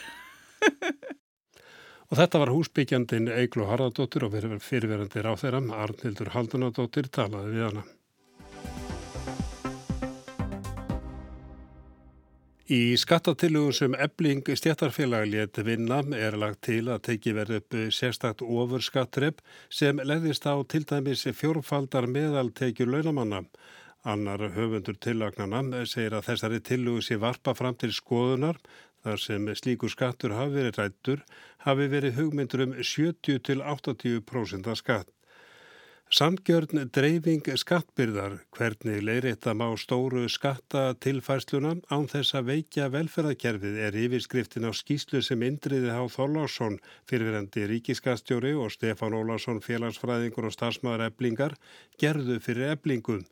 Og 2.07 2.21
þetta 2.21 2.39
var 2.39 2.53
húsbyggjandin 2.55 3.33
Eiglu 3.35 3.67
Harðardóttir 3.67 4.29
og 4.29 4.37
fyrirverandi 4.63 5.25
ráð 5.27 5.41
þeirra 5.43 5.63
Arnildur 5.83 6.31
Haldunadóttir 6.37 7.11
talaði 7.11 7.57
við 7.57 7.65
hana 7.67 7.87
Í 12.67 12.97
skattatillugum 12.99 13.71
sem 13.79 13.93
ebling 13.95 14.41
stjættarfélag 14.59 15.29
létt 15.31 15.61
vinna 15.63 16.01
er 16.19 16.35
lagt 16.35 16.65
til 16.67 16.89
að 16.91 17.05
teki 17.09 17.35
verið 17.37 17.61
upp 17.61 17.77
sérstakt 17.95 18.43
ofur 18.43 18.83
skattrepp 18.83 19.39
sem 19.71 20.03
leðist 20.03 20.49
á 20.51 20.59
til 20.67 20.83
dæmis 20.83 21.23
fjórfaldar 21.31 22.11
meðaltekjur 22.11 22.91
launamanna. 22.91 23.45
Annar 24.03 24.51
höfundur 24.59 24.99
tillagnana 24.99 25.87
segir 25.87 26.19
að 26.19 26.27
þessari 26.33 26.61
tillugu 26.67 27.07
sé 27.07 27.23
varpa 27.23 27.55
fram 27.55 27.79
til 27.79 27.95
skoðunar 27.95 28.59
þar 29.07 29.23
sem 29.23 29.47
slíkur 29.55 29.95
skattur 29.95 30.35
hafi 30.35 30.59
verið 30.59 30.79
rættur 30.83 31.23
hafi 31.69 31.87
verið 31.95 32.19
hugmyndur 32.19 32.67
um 32.67 32.75
70-80% 32.83 34.75
skatt. 34.83 35.16
Samgjörn 36.07 36.85
dreifing 36.95 37.49
skattbyrðar, 37.59 38.37
hvernig 38.55 39.01
leirita 39.03 39.57
má 39.59 39.73
stóru 39.75 40.29
skatta 40.31 40.93
tilfærsluna 41.03 41.73
án 41.91 42.07
þess 42.07 42.37
að 42.39 42.53
veikja 42.53 42.87
velferðarkerfið 42.95 43.81
er 43.89 43.99
yfirskriftin 44.05 44.69
á 44.71 44.71
skýslu 44.71 45.19
sem 45.19 45.43
indriði 45.43 45.91
Há 45.91 46.07
Þorlásson, 46.07 46.79
fyrirverandi 47.11 47.67
ríkiskastjóri 47.73 48.55
og 48.55 48.71
Stefán 48.71 49.19
Ólásson 49.19 49.59
félagsfræðingur 49.59 50.47
og 50.47 50.55
starfsmaður 50.55 51.09
eblingar 51.09 51.59
gerðu 51.99 52.39
fyrir 52.39 52.77
eblingum. 52.77 53.27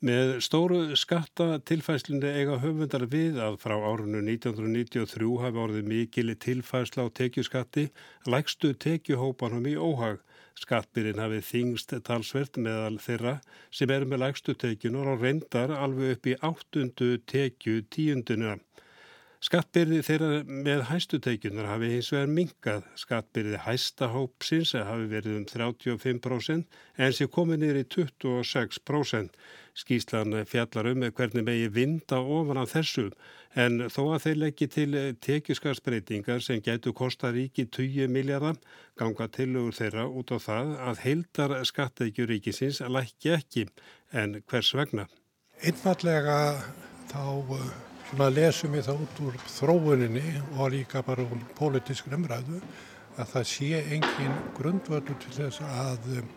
Með 0.00 0.38
stóru 0.48 0.96
skatta 0.96 1.58
tilfæslunni 1.60 2.32
eiga 2.40 2.56
höfundar 2.64 3.04
við 3.04 3.36
að 3.36 3.60
frá 3.60 3.76
árunnu 3.76 4.24
1993 4.24 5.28
hafi 5.44 5.60
orðið 5.60 5.92
mikili 5.92 6.40
tilfæsla 6.40 7.04
á 7.04 7.08
tekjuskatti, 7.20 7.90
lægstu 8.24 8.72
tekjuhópanum 8.72 9.68
í 9.68 9.76
óhag. 9.76 10.24
Skattbyrinn 10.54 11.18
hafi 11.18 11.40
þingst 11.48 11.92
talsvert 12.06 12.58
meðal 12.66 12.98
þeirra 13.02 13.32
sem 13.74 13.90
er 13.90 14.06
með 14.06 14.22
lægstu 14.22 14.54
tekjunur 14.54 15.10
og 15.14 15.24
reyndar 15.26 15.74
alveg 15.74 16.16
upp 16.16 16.28
í 16.30 16.36
áttundu 16.48 17.08
tekju 17.32 17.82
tíunduna. 17.96 18.54
Skattbyrði 19.44 19.98
þeirra 20.06 20.28
með 20.48 20.82
hæstuteikunar 20.88 21.66
hafi 21.68 21.90
hins 21.92 22.06
vegar 22.14 22.30
minkað. 22.32 22.86
Skattbyrði 22.96 23.58
hæsta 23.66 24.08
hópsins 24.14 24.72
hafi 24.72 25.04
verið 25.10 25.36
um 25.36 25.44
35% 25.50 26.78
en 27.04 27.12
sé 27.12 27.28
komið 27.28 27.60
niður 27.60 27.80
í 27.82 27.84
26%. 27.92 29.36
Skíslan 29.76 30.38
fjallar 30.48 30.88
um 30.94 31.04
hvernig 31.10 31.44
megi 31.44 31.68
vinda 31.76 32.22
ofan 32.22 32.62
af 32.62 32.72
þessu 32.72 33.10
en 33.60 33.84
þó 33.92 34.02
að 34.14 34.24
þeir 34.24 34.42
leggji 34.46 34.72
til 34.78 34.98
tekjuskarsbreytingar 35.28 36.40
sem 36.40 36.64
getur 36.64 36.96
kosta 36.96 37.34
ríki 37.34 37.68
20 37.68 38.08
miljardar 38.16 38.56
ganga 38.96 39.28
tilugur 39.28 39.76
þeirra 39.76 40.08
út 40.08 40.32
á 40.32 40.38
það 40.40 40.76
að 40.88 41.02
heildar 41.04 41.58
skatteikjur 41.68 42.32
ríkisins 42.32 42.80
lækki 42.80 43.36
ekki 43.36 43.68
en 44.12 44.40
hvers 44.48 44.72
vegna. 44.78 45.10
Einfallega 45.60 46.38
þá 47.12 47.92
svona 48.10 48.30
lesum 48.32 48.74
við 48.74 48.88
það 48.88 49.02
út 49.04 49.20
úr 49.24 49.38
þróuninni 49.48 50.24
og 50.58 50.72
líka 50.74 51.02
bara 51.06 51.24
úr 51.24 51.42
pólitísk 51.58 52.10
umræðu 52.12 52.60
að 53.14 53.30
það 53.30 53.46
sé 53.50 53.80
engin 53.94 54.38
grundvöldu 54.56 55.16
til 55.22 55.34
þess 55.38 55.62
að 55.64 56.08
um, 56.20 56.30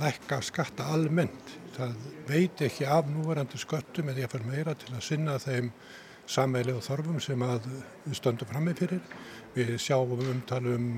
lækka 0.00 0.40
skatta 0.44 0.88
almennt. 0.94 1.54
Það 1.76 1.94
veit 2.28 2.62
ekki 2.64 2.86
af 2.88 3.08
núverandi 3.10 3.60
sköttum 3.60 4.10
eða 4.12 4.24
ég 4.24 4.32
fyrir 4.32 4.48
meira 4.48 4.74
til 4.78 4.94
að 4.94 5.04
sinna 5.04 5.36
þeim 5.42 5.70
samveilegu 6.26 6.82
þorfum 6.84 7.20
sem 7.22 7.44
að 7.44 7.68
við 8.06 8.18
stöndum 8.20 8.50
fram 8.50 8.66
með 8.68 8.82
fyrir. 8.84 9.02
Við 9.56 9.76
sjáum 9.82 10.16
umtalum 10.20 10.88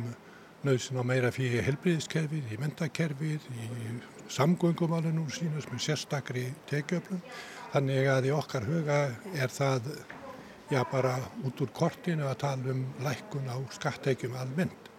nöðsin 0.67 0.99
á 0.99 1.05
meira 1.07 1.31
fyrir 1.35 1.63
helbriðiskerfið, 1.67 2.55
í 2.55 2.59
mentakerfið, 2.59 3.45
í 3.55 3.69
samgöngumálinu 4.35 5.29
sínast 5.33 5.71
með 5.73 5.85
sérstakri 5.87 6.49
tekjöflum 6.71 7.23
Þannig 7.69 8.07
að 8.09 8.31
í 8.31 8.33
okkar 8.33 8.65
huga 8.65 8.99
er 9.37 9.53
það 9.53 9.91
já 10.73 10.81
bara 10.89 11.19
út 11.45 11.61
úr 11.65 11.71
kortinu 11.77 12.25
að 12.29 12.41
tala 12.45 12.73
um 12.73 12.83
lækkun 13.05 13.49
á 13.49 13.57
skatteikjum 13.77 14.37
almennt. 14.41 14.91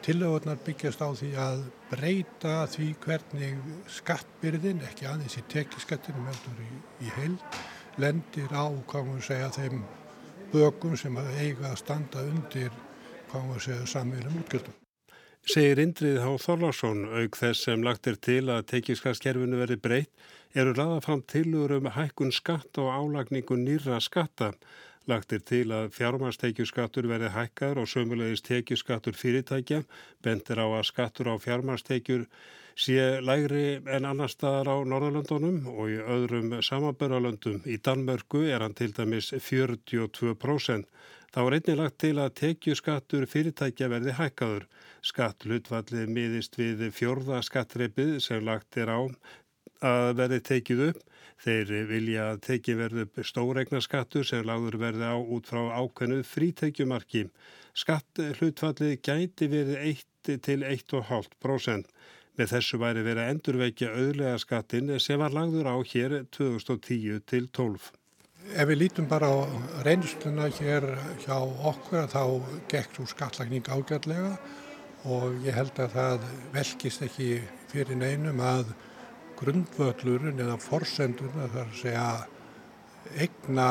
Tillögurnar 0.00 0.60
byggjast 0.64 1.02
á 1.04 1.08
því 1.12 1.30
að 1.36 1.62
breyta 1.90 2.54
því 2.72 2.88
hvernig 3.04 3.60
skattbyrðin, 3.92 4.80
ekki 4.88 5.08
aðeins 5.10 5.36
í 5.36 5.44
tekiskattinu 5.52 6.24
meldur 6.24 6.64
í, 6.64 6.70
í 7.04 7.12
heil, 7.18 7.36
lendir 8.00 8.52
á, 8.56 8.64
hvað 8.88 9.10
maður 9.10 9.26
segja, 9.28 9.52
þeim 9.58 9.82
bökum 10.54 10.96
sem 10.96 11.20
eiga 11.36 11.74
að 11.74 11.80
standa 11.82 12.24
undir, 12.24 12.72
hvað 13.28 13.50
maður 13.50 13.66
segja, 13.68 13.90
samverðum 13.98 14.40
útgjöldum. 14.40 14.79
Segir 15.48 15.78
Indrið 15.80 16.18
Há 16.20 16.34
Þorlarsson, 16.36 17.06
auk 17.16 17.36
þess 17.40 17.64
sem 17.64 17.80
lagt 17.82 18.06
er 18.06 18.18
til 18.20 18.50
að 18.52 18.66
tekiskaskerfinu 18.74 19.56
verði 19.62 19.78
breytt, 19.80 20.10
eru 20.52 20.74
laða 20.76 20.98
fram 21.00 21.22
tilur 21.32 21.72
um 21.78 21.88
hækkun 21.94 22.32
skatt 22.34 22.78
og 22.78 22.90
álagningu 22.92 23.56
nýra 23.56 23.96
skatta. 24.04 24.52
Lagt 25.08 25.32
er 25.32 25.40
til 25.40 25.72
að 25.72 25.88
fjármarstekjuskattur 25.96 27.08
verði 27.08 27.32
hækkar 27.32 27.80
og 27.80 27.88
sömulegist 27.88 28.46
tekjuskattur 28.50 29.16
fyrirtækja, 29.16 29.80
bendir 30.22 30.60
á 30.60 30.66
að 30.68 30.88
skattur 30.92 31.32
á 31.32 31.34
fjármarstekjur 31.40 32.28
sé 32.76 33.00
lægri 33.24 33.80
en 33.88 34.04
annar 34.12 34.30
staðar 34.30 34.68
á 34.70 34.76
Norðalöndunum 34.92 35.64
og 35.72 35.88
í 35.88 35.96
öðrum 36.04 36.52
samanböralöndum. 36.60 37.64
Í 37.64 37.80
Danmörku 37.80 38.44
er 38.44 38.60
hann 38.60 38.76
til 38.76 38.92
dæmis 38.92 39.32
42%. 39.32 40.84
Þá 41.30 41.40
er 41.44 41.54
einnig 41.56 41.76
lagt 41.78 41.98
til 42.02 42.16
að 42.18 42.32
tekjuskattur 42.40 43.26
fyrirtækja 43.30 43.86
verði 43.92 44.14
hækkaður. 44.18 44.64
Skattlutfallið 45.06 46.10
miðist 46.10 46.58
við 46.58 46.88
fjörða 46.96 47.38
skattreipið 47.46 48.16
sem 48.24 48.42
lagt 48.48 48.78
er 48.82 48.90
á 48.90 49.00
að 49.86 50.10
verði 50.18 50.40
tekið 50.48 50.82
upp. 50.88 51.04
Þeir 51.40 51.70
vilja 51.88 52.24
að 52.32 52.40
tekið 52.48 52.80
verði 52.82 53.04
upp 53.06 53.20
stóregnarskattur 53.30 54.26
sem 54.26 54.42
lagður 54.44 54.80
verði 54.82 55.06
á 55.06 55.16
út 55.22 55.46
frá 55.48 55.62
ákveðnu 55.78 56.24
frítekjumarki. 56.26 57.28
Skatthlutfallið 57.78 58.98
gæti 58.98 59.48
verið 59.54 59.78
1 59.94 60.42
til 60.42 60.66
1,5%. 60.66 61.94
Með 62.38 62.52
þessu 62.56 62.82
væri 62.82 63.06
verið 63.06 63.22
að 63.22 63.32
endurveikja 63.36 63.94
auðlega 63.94 64.42
skattin 64.42 64.92
sem 64.98 65.22
var 65.22 65.34
lagður 65.36 65.70
á 65.70 65.76
hér 65.94 66.20
2010 66.34 67.22
til 67.30 67.48
12. 67.54 67.99
Ef 68.50 68.66
við 68.66 68.80
lítum 68.80 69.06
bara 69.06 69.28
á 69.30 69.46
reynsluna 69.86 70.48
hér 70.50 70.82
hjá 71.22 71.36
okkur 71.38 72.08
þá 72.10 72.22
gekk 72.70 72.96
svo 72.96 73.04
skattlagning 73.06 73.68
ágætlega 73.70 74.32
og 75.06 75.36
ég 75.44 75.54
held 75.54 75.78
að 75.78 75.92
það 75.94 76.24
velkist 76.56 77.04
ekki 77.06 77.28
fyrir 77.70 78.00
neinum 78.00 78.42
að 78.42 78.72
grundvöllurinn 79.38 80.42
eða 80.42 80.56
forsendurinn 80.64 81.44
að 81.44 81.54
það 81.54 81.60
er 81.62 81.68
að 81.70 81.78
segja 81.78 82.08
egna 83.26 83.68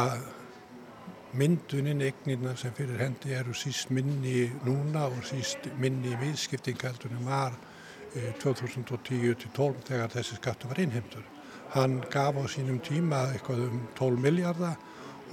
mynduninn, 1.42 2.06
egnina 2.08 2.56
sem 2.58 2.72
fyrir 2.78 3.04
hendi 3.04 3.36
eru 3.36 3.54
síst 3.54 3.92
minni 3.92 4.48
núna 4.63 5.10
og 5.10 5.20
síst 5.28 5.68
minni 5.78 6.15
viðskiptingaldunum 6.24 7.28
var 7.28 7.60
2010-12 8.15 9.36
eh, 9.36 9.84
þegar 9.92 10.15
þessi 10.15 10.39
skattu 10.39 10.72
var 10.72 10.82
innheimtur. 10.82 11.28
Hann 11.74 12.00
gaf 12.10 12.34
á 12.34 12.44
sínum 12.50 12.80
tíma 12.82 13.28
eitthvað 13.30 13.68
um 13.68 13.82
12 14.00 14.24
miljardar 14.24 14.78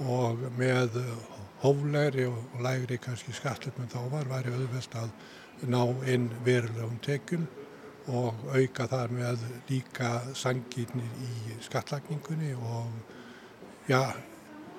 og 0.05 0.43
með 0.59 0.99
hóflegri 1.63 2.27
og 2.29 2.59
lægri 2.61 2.99
kannski 3.01 3.33
skattlutnum 3.33 3.89
þá 3.89 4.01
var 4.11 4.29
væri 4.29 4.53
auðvelt 4.53 4.97
að 5.01 5.09
ná 5.73 5.81
inn 6.13 6.27
verulegum 6.45 6.99
tekjum 7.01 7.47
og 8.13 8.45
auka 8.53 8.85
þar 8.91 9.15
með 9.17 9.47
líka 9.71 10.11
sangirnir 10.37 11.25
í 11.25 11.57
skattlagningunni 11.65 12.53
og 12.55 13.89
já, 13.89 14.13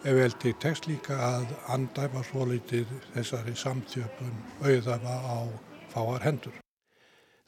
ef 0.04 0.14
vel 0.20 0.38
til 0.38 0.54
tekst 0.62 0.86
líka 0.86 1.18
að 1.18 1.52
andæfa 1.74 2.22
svo 2.30 2.46
litir 2.48 2.86
þessari 3.16 3.56
samtjöpun 3.58 4.40
auðafa 4.62 5.18
á 5.26 5.38
fáar 5.90 6.24
hendur. 6.24 6.67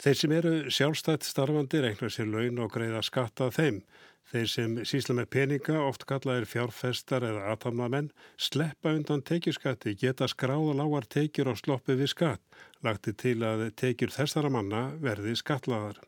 Þeir 0.01 0.17
sem 0.17 0.33
eru 0.33 0.51
sjálfstætt 0.73 1.27
starfandi 1.29 1.83
reiknar 1.85 2.13
sér 2.15 2.31
laun 2.33 2.63
og 2.65 2.71
greiða 2.73 3.03
skatta 3.05 3.51
þeim. 3.53 3.83
Þeir 4.31 4.47
sem 4.49 4.77
sísla 4.89 5.17
með 5.19 5.27
peninga, 5.35 5.75
oft 5.83 6.07
kallaðir 6.09 6.47
fjárfestar 6.49 7.27
eða 7.27 7.51
aðtamnamenn, 7.53 8.09
sleppa 8.41 8.95
undan 8.97 9.21
tekjuskatti, 9.27 9.97
geta 10.01 10.29
skráða 10.31 10.79
lágar 10.79 11.09
tekjur 11.11 11.53
og 11.53 11.61
sloppi 11.61 11.99
við 11.99 12.13
skatt. 12.15 12.41
Lagti 12.87 13.13
til 13.13 13.43
að 13.45 13.67
tekjur 13.77 14.15
þessara 14.15 14.53
manna 14.55 14.87
verði 15.05 15.35
skattlaðar. 15.37 16.01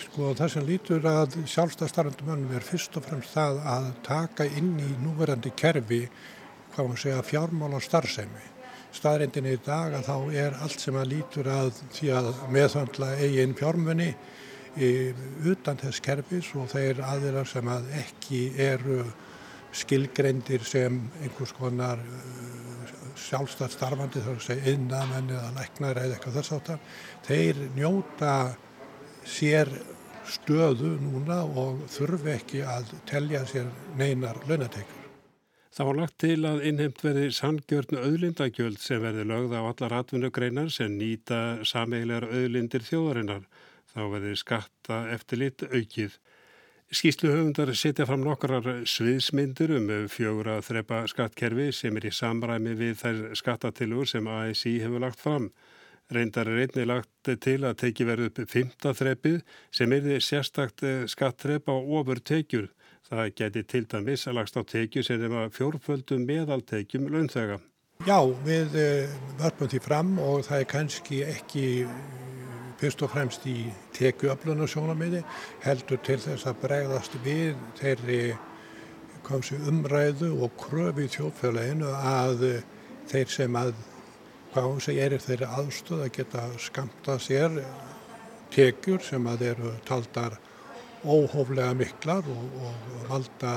Sko 0.00 0.32
það 0.38 0.54
sem 0.56 0.66
lítur 0.66 1.06
að 1.06 1.36
sjálfstæðstarfandumönnum 1.52 2.56
er 2.58 2.66
fyrst 2.66 2.98
og 2.98 3.06
fremst 3.06 3.36
það 3.36 3.60
að 3.76 3.92
taka 4.06 4.48
inn 4.58 4.74
í 4.82 4.94
núverandi 5.04 5.54
kerfi, 5.54 6.08
hvað 6.74 6.88
maður 6.88 7.04
segja, 7.04 7.28
fjármála 7.30 7.84
starfsemi. 7.84 8.48
Staðrindin 8.90 9.46
í 9.46 9.56
dag 9.64 9.94
að 9.94 10.06
þá 10.08 10.16
er 10.42 10.56
allt 10.64 10.82
sem 10.82 10.96
að 10.98 11.10
lítur 11.12 11.50
að 11.50 11.72
því 11.94 12.12
að 12.18 12.30
meðhandla 12.50 13.10
eigin 13.22 13.56
fjármunni 13.58 14.12
utan 15.50 15.78
þess 15.80 16.02
kerfis 16.02 16.50
og 16.58 16.70
þeir 16.70 17.02
aðilar 17.02 17.48
sem 17.48 17.68
að 17.70 17.90
ekki 18.00 18.42
eru 18.60 19.02
skilgrendir 19.74 20.64
sem 20.66 20.98
einhvers 21.22 21.52
konar 21.54 22.00
uh, 22.02 22.92
sjálfstætt 23.20 23.76
starfandi 23.76 24.22
þar 24.24 24.38
að 24.38 24.46
segja 24.46 24.74
innamenn 24.74 25.30
eða 25.30 25.52
læknar 25.58 26.00
eða 26.02 26.16
eitthvað 26.16 26.38
þess 26.40 26.54
áttar 26.56 26.80
þeir 27.28 27.60
njóta 27.76 28.34
sér 29.26 29.70
stöðu 30.30 30.96
núna 31.02 31.42
og 31.44 31.84
þurfi 31.90 32.34
ekki 32.34 32.64
að 32.66 32.94
telja 33.10 33.44
sér 33.50 33.70
neinar 33.98 34.38
launatekur. 34.46 34.99
Það 35.70 35.86
var 35.86 35.98
lagt 36.00 36.16
til 36.18 36.46
að 36.48 36.64
innheimt 36.66 37.02
verði 37.04 37.28
sangjörn 37.30 38.00
auðlindagjöld 38.00 38.80
sem 38.82 39.02
verði 39.04 39.22
lögð 39.30 39.52
á 39.54 39.62
allar 39.62 39.92
atvinnugreinar 40.00 40.72
sem 40.74 40.96
nýta 40.98 41.60
sameigilegar 41.62 42.26
auðlindir 42.26 42.82
þjóðarinnar 42.88 43.44
þá 43.92 44.00
verði 44.10 44.32
skatta 44.40 44.98
eftirlit 45.14 45.62
aukið. 45.70 46.16
Skýsluhöfundar 46.90 47.70
setja 47.78 48.02
fram 48.02 48.24
nokkrar 48.26 48.66
sviðsmyndir 48.82 49.76
um 49.76 49.86
fjögur 50.10 50.50
að 50.56 50.64
þrepa 50.72 51.04
skattkerfi 51.12 51.68
sem 51.78 52.00
er 52.00 52.08
í 52.10 52.12
samræmi 52.18 52.74
við 52.74 52.96
þær 53.04 53.20
skattatilur 53.38 54.10
sem 54.10 54.26
ASI 54.26 54.72
hefur 54.82 55.04
lagt 55.06 55.22
fram. 55.22 55.52
Reyndar 56.10 56.50
er 56.50 56.64
einni 56.64 56.88
lagt 56.90 57.30
til 57.46 57.60
að 57.62 57.78
teki 57.84 58.08
verið 58.08 58.32
upp 58.32 58.50
fymta 58.50 58.90
þrepið 58.98 59.38
sem 59.70 59.94
er 59.94 60.10
sérstakt 60.18 60.82
skattþrep 61.14 61.70
á 61.70 61.76
ofur 61.78 62.18
tekjur. 62.18 62.72
Það 63.10 63.32
geti 63.40 63.62
til 63.66 63.86
dæmis 63.90 64.28
að 64.30 64.36
lagst 64.38 64.58
á 64.58 64.62
tekju 64.62 65.02
sem 65.02 65.22
er 65.26 65.32
að 65.34 65.54
fjórföldum 65.56 66.26
meðaltekjum 66.28 67.08
launþega. 67.10 67.58
Já, 68.06 68.20
við 68.46 68.76
vörpum 69.40 69.70
því 69.72 69.80
fram 69.84 70.12
og 70.22 70.44
það 70.46 70.62
er 70.62 70.68
kannski 70.70 71.18
ekki 71.26 71.64
fyrst 72.80 73.02
og 73.04 73.10
fremst 73.12 73.42
í 73.50 73.66
tekuöflunarsjónamiði 73.98 75.20
heldur 75.64 76.00
til 76.06 76.16
þess 76.22 76.46
að 76.48 76.62
bregðast 76.62 77.18
við 77.26 77.58
þeirri 77.80 78.20
komsi 79.26 79.58
umræðu 79.68 80.30
og 80.40 80.54
kröfi 80.62 81.04
í 81.04 81.12
þjóðfélaginu 81.12 81.90
að 81.92 82.46
þeir 83.10 83.34
sem 83.34 83.58
að 83.58 83.74
hvað 84.54 84.68
hún 84.68 84.84
segir 84.86 85.16
er 85.16 85.24
þeirri 85.26 85.50
aðstöð 85.58 86.04
að 86.06 86.14
geta 86.16 86.46
skamta 86.62 87.18
sér 87.22 87.58
tekjur 88.54 89.02
sem 89.04 89.28
að 89.30 89.44
eru 89.50 89.74
taldar 89.86 90.38
óhóflega 91.04 91.74
miklar 91.78 92.26
og, 92.28 92.58
og 92.64 93.06
valda 93.08 93.54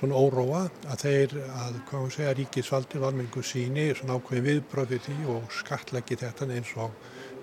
svona 0.00 0.16
óróa 0.16 0.62
að 0.88 1.02
þeir 1.02 1.34
að 1.44 1.74
hvað 1.88 2.04
hún 2.04 2.14
segja 2.14 2.36
ríkisvaldi 2.38 3.00
valmengu 3.02 3.42
síni 3.44 3.90
svona 3.96 4.16
ákveðin 4.16 4.46
viðbröði 4.46 5.00
því 5.04 5.16
og 5.34 5.50
skatleggi 5.52 6.16
þetta 6.22 6.48
eins 6.54 6.72
og 6.80 6.94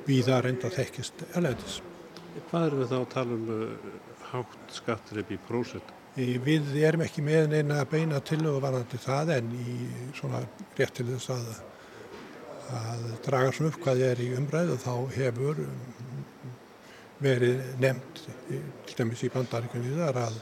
víða 0.07 0.39
reynda 0.41 0.71
þekkist 0.73 1.27
erleðis. 1.35 1.81
Hvað 2.49 2.67
eru 2.67 2.81
við 2.81 2.91
þá 2.93 2.97
að 2.97 3.07
tala 3.13 3.37
um 3.37 3.47
uh, 3.53 3.93
hátt 4.31 4.73
skattrip 4.73 5.31
í 5.33 5.39
prósett? 5.47 5.93
Við 6.17 6.71
erum 6.81 7.03
ekki 7.05 7.21
með 7.21 7.51
neina 7.51 7.83
beina 7.89 8.19
til 8.25 8.41
og 8.49 8.61
varðandi 8.63 8.97
það 9.03 9.35
en 9.35 9.51
í 9.53 9.75
svona 10.17 10.41
rétt 10.79 10.95
til 10.97 11.05
þess 11.11 11.29
að, 11.35 11.51
að 12.79 13.03
draga 13.27 13.51
svona 13.53 13.69
upp 13.69 13.81
hvað 13.83 14.01
er 14.07 14.23
í 14.25 14.31
umræðu 14.39 14.79
þá 14.81 14.93
hefur 15.13 15.61
verið 17.23 17.63
nefnt 17.81 18.23
til 18.47 18.97
dæmis 18.99 19.23
í 19.25 19.31
bandaríkunni 19.33 19.95
þar 19.97 20.21
að 20.27 20.37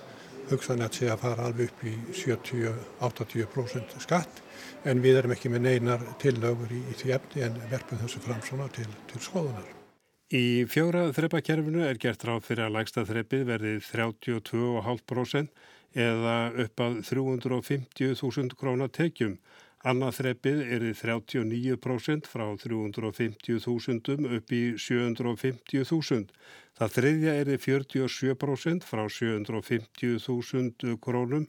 hugsanett 0.50 0.98
sé 0.98 1.08
að 1.10 1.22
fara 1.24 1.48
alveg 1.50 1.72
upp 1.72 1.86
í 1.88 1.94
70-80% 2.22 3.96
skatt 4.04 4.42
en 4.86 5.02
við 5.02 5.22
erum 5.22 5.34
ekki 5.36 5.50
með 5.54 5.66
neinar 5.66 6.04
tillögur 6.22 6.72
í, 6.74 6.82
í 6.92 6.98
því 7.00 7.16
efni 7.18 7.46
en 7.48 7.58
verpum 7.72 8.02
þessu 8.04 8.22
fram 8.22 8.44
svona 8.46 8.68
til, 8.76 8.90
til 9.10 9.22
skoðunar. 9.24 9.72
Í 10.34 10.66
fjóra 10.70 11.12
þrepakerfinu 11.14 11.84
er 11.86 12.00
gert 12.02 12.24
ráð 12.26 12.48
fyrir 12.48 12.66
að 12.68 12.76
lægsta 12.80 13.06
þrepið 13.06 13.44
verði 13.50 13.74
32,5% 13.86 15.54
eða 15.96 16.38
upp 16.66 16.82
að 16.82 16.98
350.000 17.08 18.58
krónar 18.60 18.90
tekjum. 18.94 19.38
Annað 19.86 20.16
þreppið 20.18 20.62
er 20.74 20.82
í 20.90 20.94
39% 20.98 22.26
frá 22.26 22.48
350.000 22.58 24.34
upp 24.40 24.56
í 24.58 24.64
750.000. 24.82 26.26
Það 26.76 26.96
þriðja 26.98 27.34
er 27.40 27.50
í 27.54 27.58
47% 27.64 28.84
frá 28.84 29.06
750.000 29.08 30.98
krónum 31.04 31.46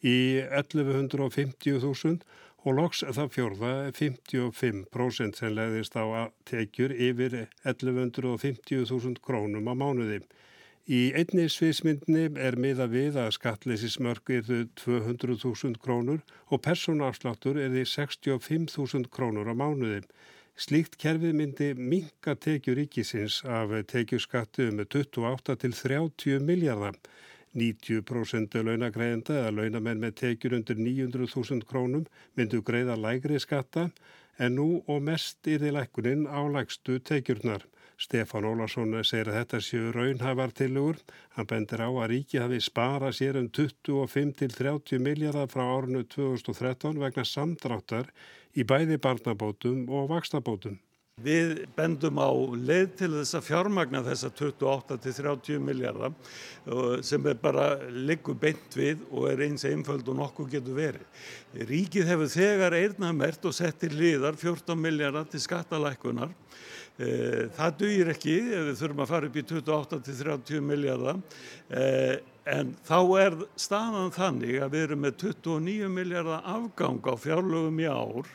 í 0.00 0.40
1150.000 0.40 2.22
og 2.64 2.76
loks 2.76 3.02
það 3.04 3.28
fjórða 3.34 3.72
55% 3.96 5.40
sem 5.40 5.52
leiðist 5.56 5.96
á 6.00 6.32
tekjur 6.48 6.92
yfir 6.96 7.36
1150.000 7.68 9.20
krónum 9.24 9.68
á 9.68 9.74
mánuði. 9.76 10.22
Í 10.90 11.12
einni 11.12 11.44
sviðsmyndni 11.52 12.24
er 12.40 12.56
miða 12.56 12.88
við 12.90 13.20
að 13.20 13.34
skattleysismörk 13.36 14.32
er 14.32 14.48
þau 14.48 14.64
200.000 14.80 15.76
krónur 15.84 16.24
og 16.48 16.64
persónafsláttur 16.64 17.60
er 17.60 17.70
því 17.76 17.84
65.000 17.92 19.12
krónur 19.12 19.52
á 19.52 19.54
mánuði. 19.54 20.00
Slíkt 20.60 20.98
kerfið 21.00 21.36
myndi 21.38 21.66
minka 21.72 22.34
tekjur 22.36 22.76
ríkisins 22.76 23.38
af 23.58 23.70
tekjuskattu 23.88 24.66
með 24.76 24.90
28 24.98 25.54
til 25.62 25.72
30 25.78 26.42
miljardar. 26.44 26.98
90% 27.56 28.58
launagreðenda 28.66 29.38
eða 29.38 29.54
launamenn 29.56 30.02
með 30.02 30.18
tekjur 30.20 30.58
undir 30.58 30.76
900.000 30.76 31.64
krónum 31.70 32.04
myndu 32.36 32.60
greiða 32.60 32.98
lægri 33.00 33.40
skatta 33.40 33.86
en 34.36 34.58
nú 34.58 34.68
og 34.84 35.00
mest 35.08 35.40
því 35.48 35.72
lækunin 35.78 36.28
á 36.28 36.44
lægstu 36.52 36.98
tekjurnar. 37.08 37.64
Stefán 38.00 38.46
Ólarsson 38.48 38.94
segir 39.04 39.28
að 39.28 39.36
þetta 39.42 39.58
séu 39.60 39.88
raunhafar 39.92 40.54
tilugur. 40.56 40.96
Hann 41.36 41.48
bendir 41.50 41.82
á 41.84 41.88
að 41.90 42.06
ríki 42.14 42.40
hafi 42.40 42.60
sparað 42.64 43.18
sér 43.18 43.36
um 43.36 43.50
25-30 43.52 45.02
miljardar 45.04 45.50
frá 45.52 45.66
árinu 45.68 46.06
2013 46.08 46.96
vegna 47.02 47.26
samdráttar 47.28 48.08
í 48.56 48.64
bæði 48.64 48.96
barnabótum 49.04 49.84
og 49.92 50.08
vakstabótum. 50.14 50.78
Við 51.20 51.66
bendum 51.76 52.16
á 52.16 52.32
leið 52.56 52.94
til 52.96 53.10
þess 53.18 53.36
að 53.36 53.46
fjármagna 53.50 54.00
þessa 54.06 54.30
28-30 54.32 55.60
miljardar 55.60 56.14
sem 57.04 57.26
er 57.28 57.36
bara 57.42 57.74
liggur 57.92 58.38
beint 58.40 58.78
við 58.80 59.04
og 59.10 59.28
er 59.28 59.44
eins 59.44 59.66
einföld 59.68 60.08
og 60.08 60.16
nokkuð 60.22 60.54
getur 60.56 60.80
verið. 60.80 61.04
Ríkið 61.68 62.08
hefur 62.14 62.32
þegar 62.32 62.80
eirnamert 62.80 63.44
og 63.44 63.52
sett 63.52 63.82
til 63.84 63.92
liðar 63.92 64.40
14 64.40 64.80
miljardar 64.80 65.28
til 65.28 65.44
skattalækunar 65.44 66.32
Eh, 66.32 66.78
það 67.56 67.76
dugir 67.80 68.10
ekki 68.12 68.34
ef 68.50 68.66
við 68.66 68.76
þurfum 68.80 69.02
að 69.04 69.10
fara 69.12 69.30
upp 69.30 69.38
í 69.38 69.44
28-30 69.48 70.64
miljardar 70.66 71.20
eh, 71.72 72.18
en 72.50 72.74
þá 72.84 72.98
er 73.22 73.36
staðan 73.60 74.12
þannig 74.12 74.58
að 74.60 74.74
við 74.74 74.84
erum 74.88 75.02
með 75.06 75.16
29 75.22 75.90
miljardar 75.94 76.46
afgang 76.50 77.00
á 77.06 77.14
fjárlögum 77.20 77.80
í 77.80 77.88
ár. 77.88 78.30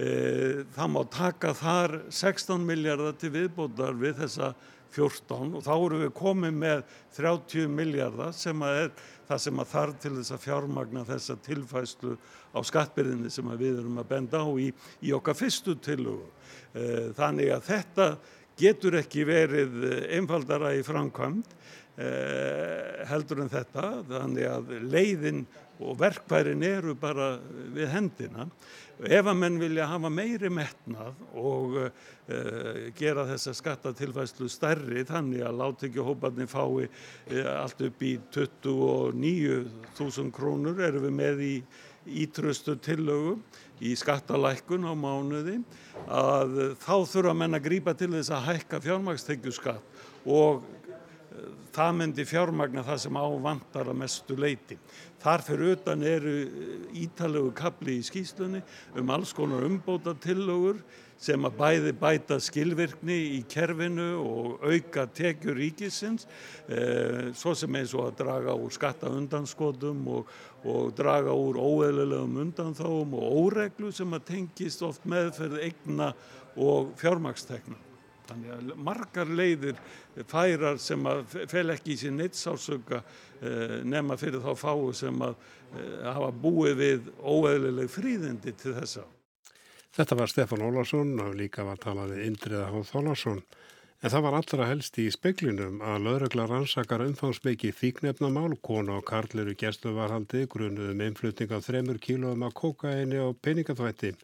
Eh, 0.00 0.62
það 0.72 0.92
má 0.94 1.00
taka 1.12 1.54
þar 1.58 1.96
16 2.08 2.64
miljardar 2.64 3.16
til 3.20 3.32
viðbótar 3.34 3.98
við 4.00 4.22
þessa 4.22 4.54
14 4.94 5.54
og 5.58 5.64
þá 5.66 5.72
erum 5.74 6.04
við 6.04 6.12
komið 6.18 6.56
með 6.64 6.84
30 7.18 7.68
miljardar 7.74 8.32
sem 8.34 8.62
er 8.66 8.90
það 9.28 9.42
sem 9.44 9.62
að 9.62 9.70
þarf 9.70 9.98
til 10.02 10.12
þess 10.16 10.34
að 10.34 10.44
fjármagna 10.46 11.04
þessa 11.06 11.36
tilfæslu 11.44 12.16
á 12.50 12.58
skattbyrðinni 12.66 13.30
sem 13.30 13.50
við 13.60 13.78
erum 13.82 14.00
að 14.02 14.08
benda 14.10 14.42
á 14.42 14.50
í, 14.58 14.70
í 15.06 15.12
okkar 15.14 15.38
fyrstu 15.38 15.76
tilögu. 15.78 16.26
Eh, 16.70 17.10
þannig 17.16 17.48
að 17.50 17.64
þetta 17.66 18.04
getur 18.60 18.94
ekki 19.00 19.24
verið 19.26 19.72
einfaldara 20.14 20.70
í 20.76 20.84
framkvæmd 20.86 21.48
eh, 21.98 23.00
heldur 23.10 23.40
en 23.42 23.50
þetta, 23.50 23.86
þannig 24.06 24.46
að 24.46 24.70
leiðin 24.86 25.42
og 25.80 25.96
verkværin 26.00 26.62
eru 26.62 26.94
bara 27.00 27.38
við 27.74 27.88
hendina. 27.94 28.46
Ef 29.00 29.24
að 29.24 29.38
menn 29.40 29.58
vilja 29.60 29.86
hafa 29.88 30.10
meiri 30.12 30.50
metnað 30.52 31.14
og 31.40 31.76
uh, 31.80 31.88
gera 32.98 33.24
þessa 33.30 33.54
skattatilfæslu 33.56 34.48
stærri 34.52 35.04
þannig 35.08 35.40
að 35.48 35.56
látekjuhóparnir 35.62 36.48
fái 36.52 36.84
uh, 36.84 36.90
allt 37.54 37.80
upp 37.86 38.02
í 38.04 38.20
29.000 38.28 40.34
krónur 40.36 40.76
erum 40.84 41.08
við 41.08 41.14
með 41.16 41.40
í 41.46 41.64
ítrustu 42.06 42.76
tillögum 42.80 43.42
í 43.80 43.94
skattalækkun 43.96 44.86
á 44.88 44.94
mánuði 44.96 45.60
að 46.08 46.76
þá 46.80 46.94
þurfa 47.12 47.34
menn 47.36 47.56
að 47.56 47.66
grípa 47.68 47.94
til 47.96 48.12
þess 48.14 48.32
að 48.34 48.46
hækka 48.50 48.80
fjármagstekjuskatt 48.84 50.26
og 50.28 50.64
eh, 50.64 51.52
það 51.76 51.92
myndi 52.00 52.26
fjármagna 52.28 52.84
það 52.86 53.02
sem 53.04 53.20
ávandar 53.20 53.92
að 53.92 54.00
mestu 54.00 54.36
leiti. 54.36 54.78
Þar 55.20 55.44
fyrir 55.44 55.76
utan 55.76 56.02
eru 56.08 56.34
ítalegu 56.96 57.52
kapli 57.56 57.98
í 58.00 58.04
skýslunni 58.04 58.62
um 58.96 59.14
alls 59.16 59.34
konar 59.36 59.66
umbóta 59.68 60.16
tillögur 60.16 60.80
sem 61.20 61.44
að 61.44 61.56
bæði 61.58 61.92
bæta 62.00 62.38
skilvirkni 62.40 63.16
í 63.36 63.40
kerfinu 63.50 64.08
og 64.22 64.62
auka 64.64 65.04
tekjur 65.12 65.58
ríkisins, 65.58 66.24
eh, 66.68 67.28
svo 67.36 67.52
sem 67.54 67.76
eins 67.76 67.92
og 67.94 68.06
að 68.08 68.16
draga 68.22 68.54
úr 68.56 68.72
skattaundanskotum 68.72 70.06
og, 70.08 70.30
og 70.68 70.90
draga 70.96 71.32
úr 71.32 71.56
óeðlulegum 71.60 72.40
undanþáum 72.44 73.14
og 73.16 73.36
óreglu 73.44 73.92
sem 73.94 74.12
að 74.16 74.26
tengist 74.32 74.82
oft 74.84 75.06
meðferð 75.08 75.62
eigna 75.64 76.10
og 76.60 76.92
fjármakstekna. 77.00 77.78
Þannig 78.30 78.50
að 78.54 78.74
margar 78.78 79.30
leiðir 79.30 79.78
færar 80.30 80.78
sem 80.78 81.06
að 81.08 81.24
fel 81.50 81.72
ekki 81.74 81.96
í 81.96 81.98
sín 81.98 82.20
neitt 82.20 82.36
sálsöka 82.38 83.00
eh, 83.00 83.80
nema 83.82 84.18
fyrir 84.20 84.42
þá 84.44 84.52
fáu 84.58 84.92
sem 84.94 85.16
að 85.26 85.34
eh, 85.34 86.04
hafa 86.06 86.30
búið 86.30 86.76
við 86.78 87.08
óeðluleg 87.18 87.90
fríðindi 87.90 88.54
til 88.60 88.76
þessa. 88.76 89.06
Þetta 89.96 90.20
var 90.20 90.30
Stefán 90.30 90.62
Ólarsson 90.62 91.16
og 91.24 91.34
líka 91.34 91.66
var 91.66 91.80
talaði 91.82 92.22
Indriða 92.28 92.68
Háð 92.70 92.86
Þólarsson. 92.92 93.42
En 94.00 94.08
það 94.08 94.22
var 94.24 94.34
allra 94.38 94.66
helst 94.70 94.96
í 94.96 95.02
speklinum 95.12 95.82
að 95.84 96.04
lögregla 96.06 96.46
rannsakar 96.48 97.02
umfangsmikið 97.04 97.74
fíknefnamál, 97.76 98.54
kona 98.64 98.94
og 98.96 99.04
karl 99.10 99.42
eru 99.42 99.52
gæstuvarhaldi, 99.60 100.46
grunuðum 100.48 101.02
einflutning 101.04 101.52
af 101.52 101.66
þremur 101.66 102.00
kílóum 102.00 102.46
af 102.46 102.54
kokaini 102.56 103.20
og 103.20 103.36
peningaþvætti. 103.44 104.14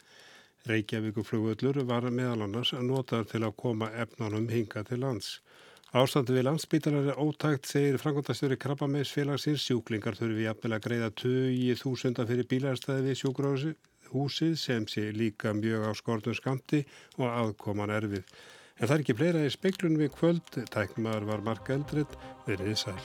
Reykjavíkuflugvöllur 0.71 1.83
var 1.91 2.09
meðal 2.09 2.47
annars 2.47 2.73
notað 2.73 3.29
til 3.35 3.43
að 3.45 3.55
koma 3.61 3.91
efnanum 4.01 4.49
hinga 4.49 4.81
til 4.89 5.03
lands. 5.05 5.37
Ástandi 5.93 6.33
við 6.33 6.49
landsbítalar 6.49 7.13
er 7.13 7.21
ótækt, 7.21 7.69
segir 7.69 8.01
frangotastjóri 8.01 8.57
Krabbameis 8.59 9.13
félagsins. 9.13 9.61
Sjúklingar 9.61 10.17
þurfi 10.17 10.49
jafnvel 10.49 10.73
að 10.75 10.85
greiða 10.89 11.13
20.000 11.21 12.27
fyrir 12.33 12.49
bílarstæði 12.49 13.05
við 13.11 13.21
sjúkrahúsið 13.21 14.59
sem 14.59 14.89
sé 14.89 15.11
líka 15.13 15.53
mjög 15.53 15.85
á 15.85 15.91
skortum 15.95 16.35
skamti 16.35 16.81
og 17.21 17.29
aðkoman 17.29 17.93
erfið. 18.01 18.25
En 18.77 18.85
það 18.85 18.95
er 18.95 19.03
ekki 19.03 19.17
fleira 19.17 19.45
í 19.45 19.53
speiklunum 19.53 20.01
við 20.03 20.11
kvöld. 20.19 20.57
Tækmar 20.73 21.25
var 21.25 21.45
marka 21.45 21.73
eldrið, 21.77 22.13
verið 22.45 22.75
sæl. 22.77 22.99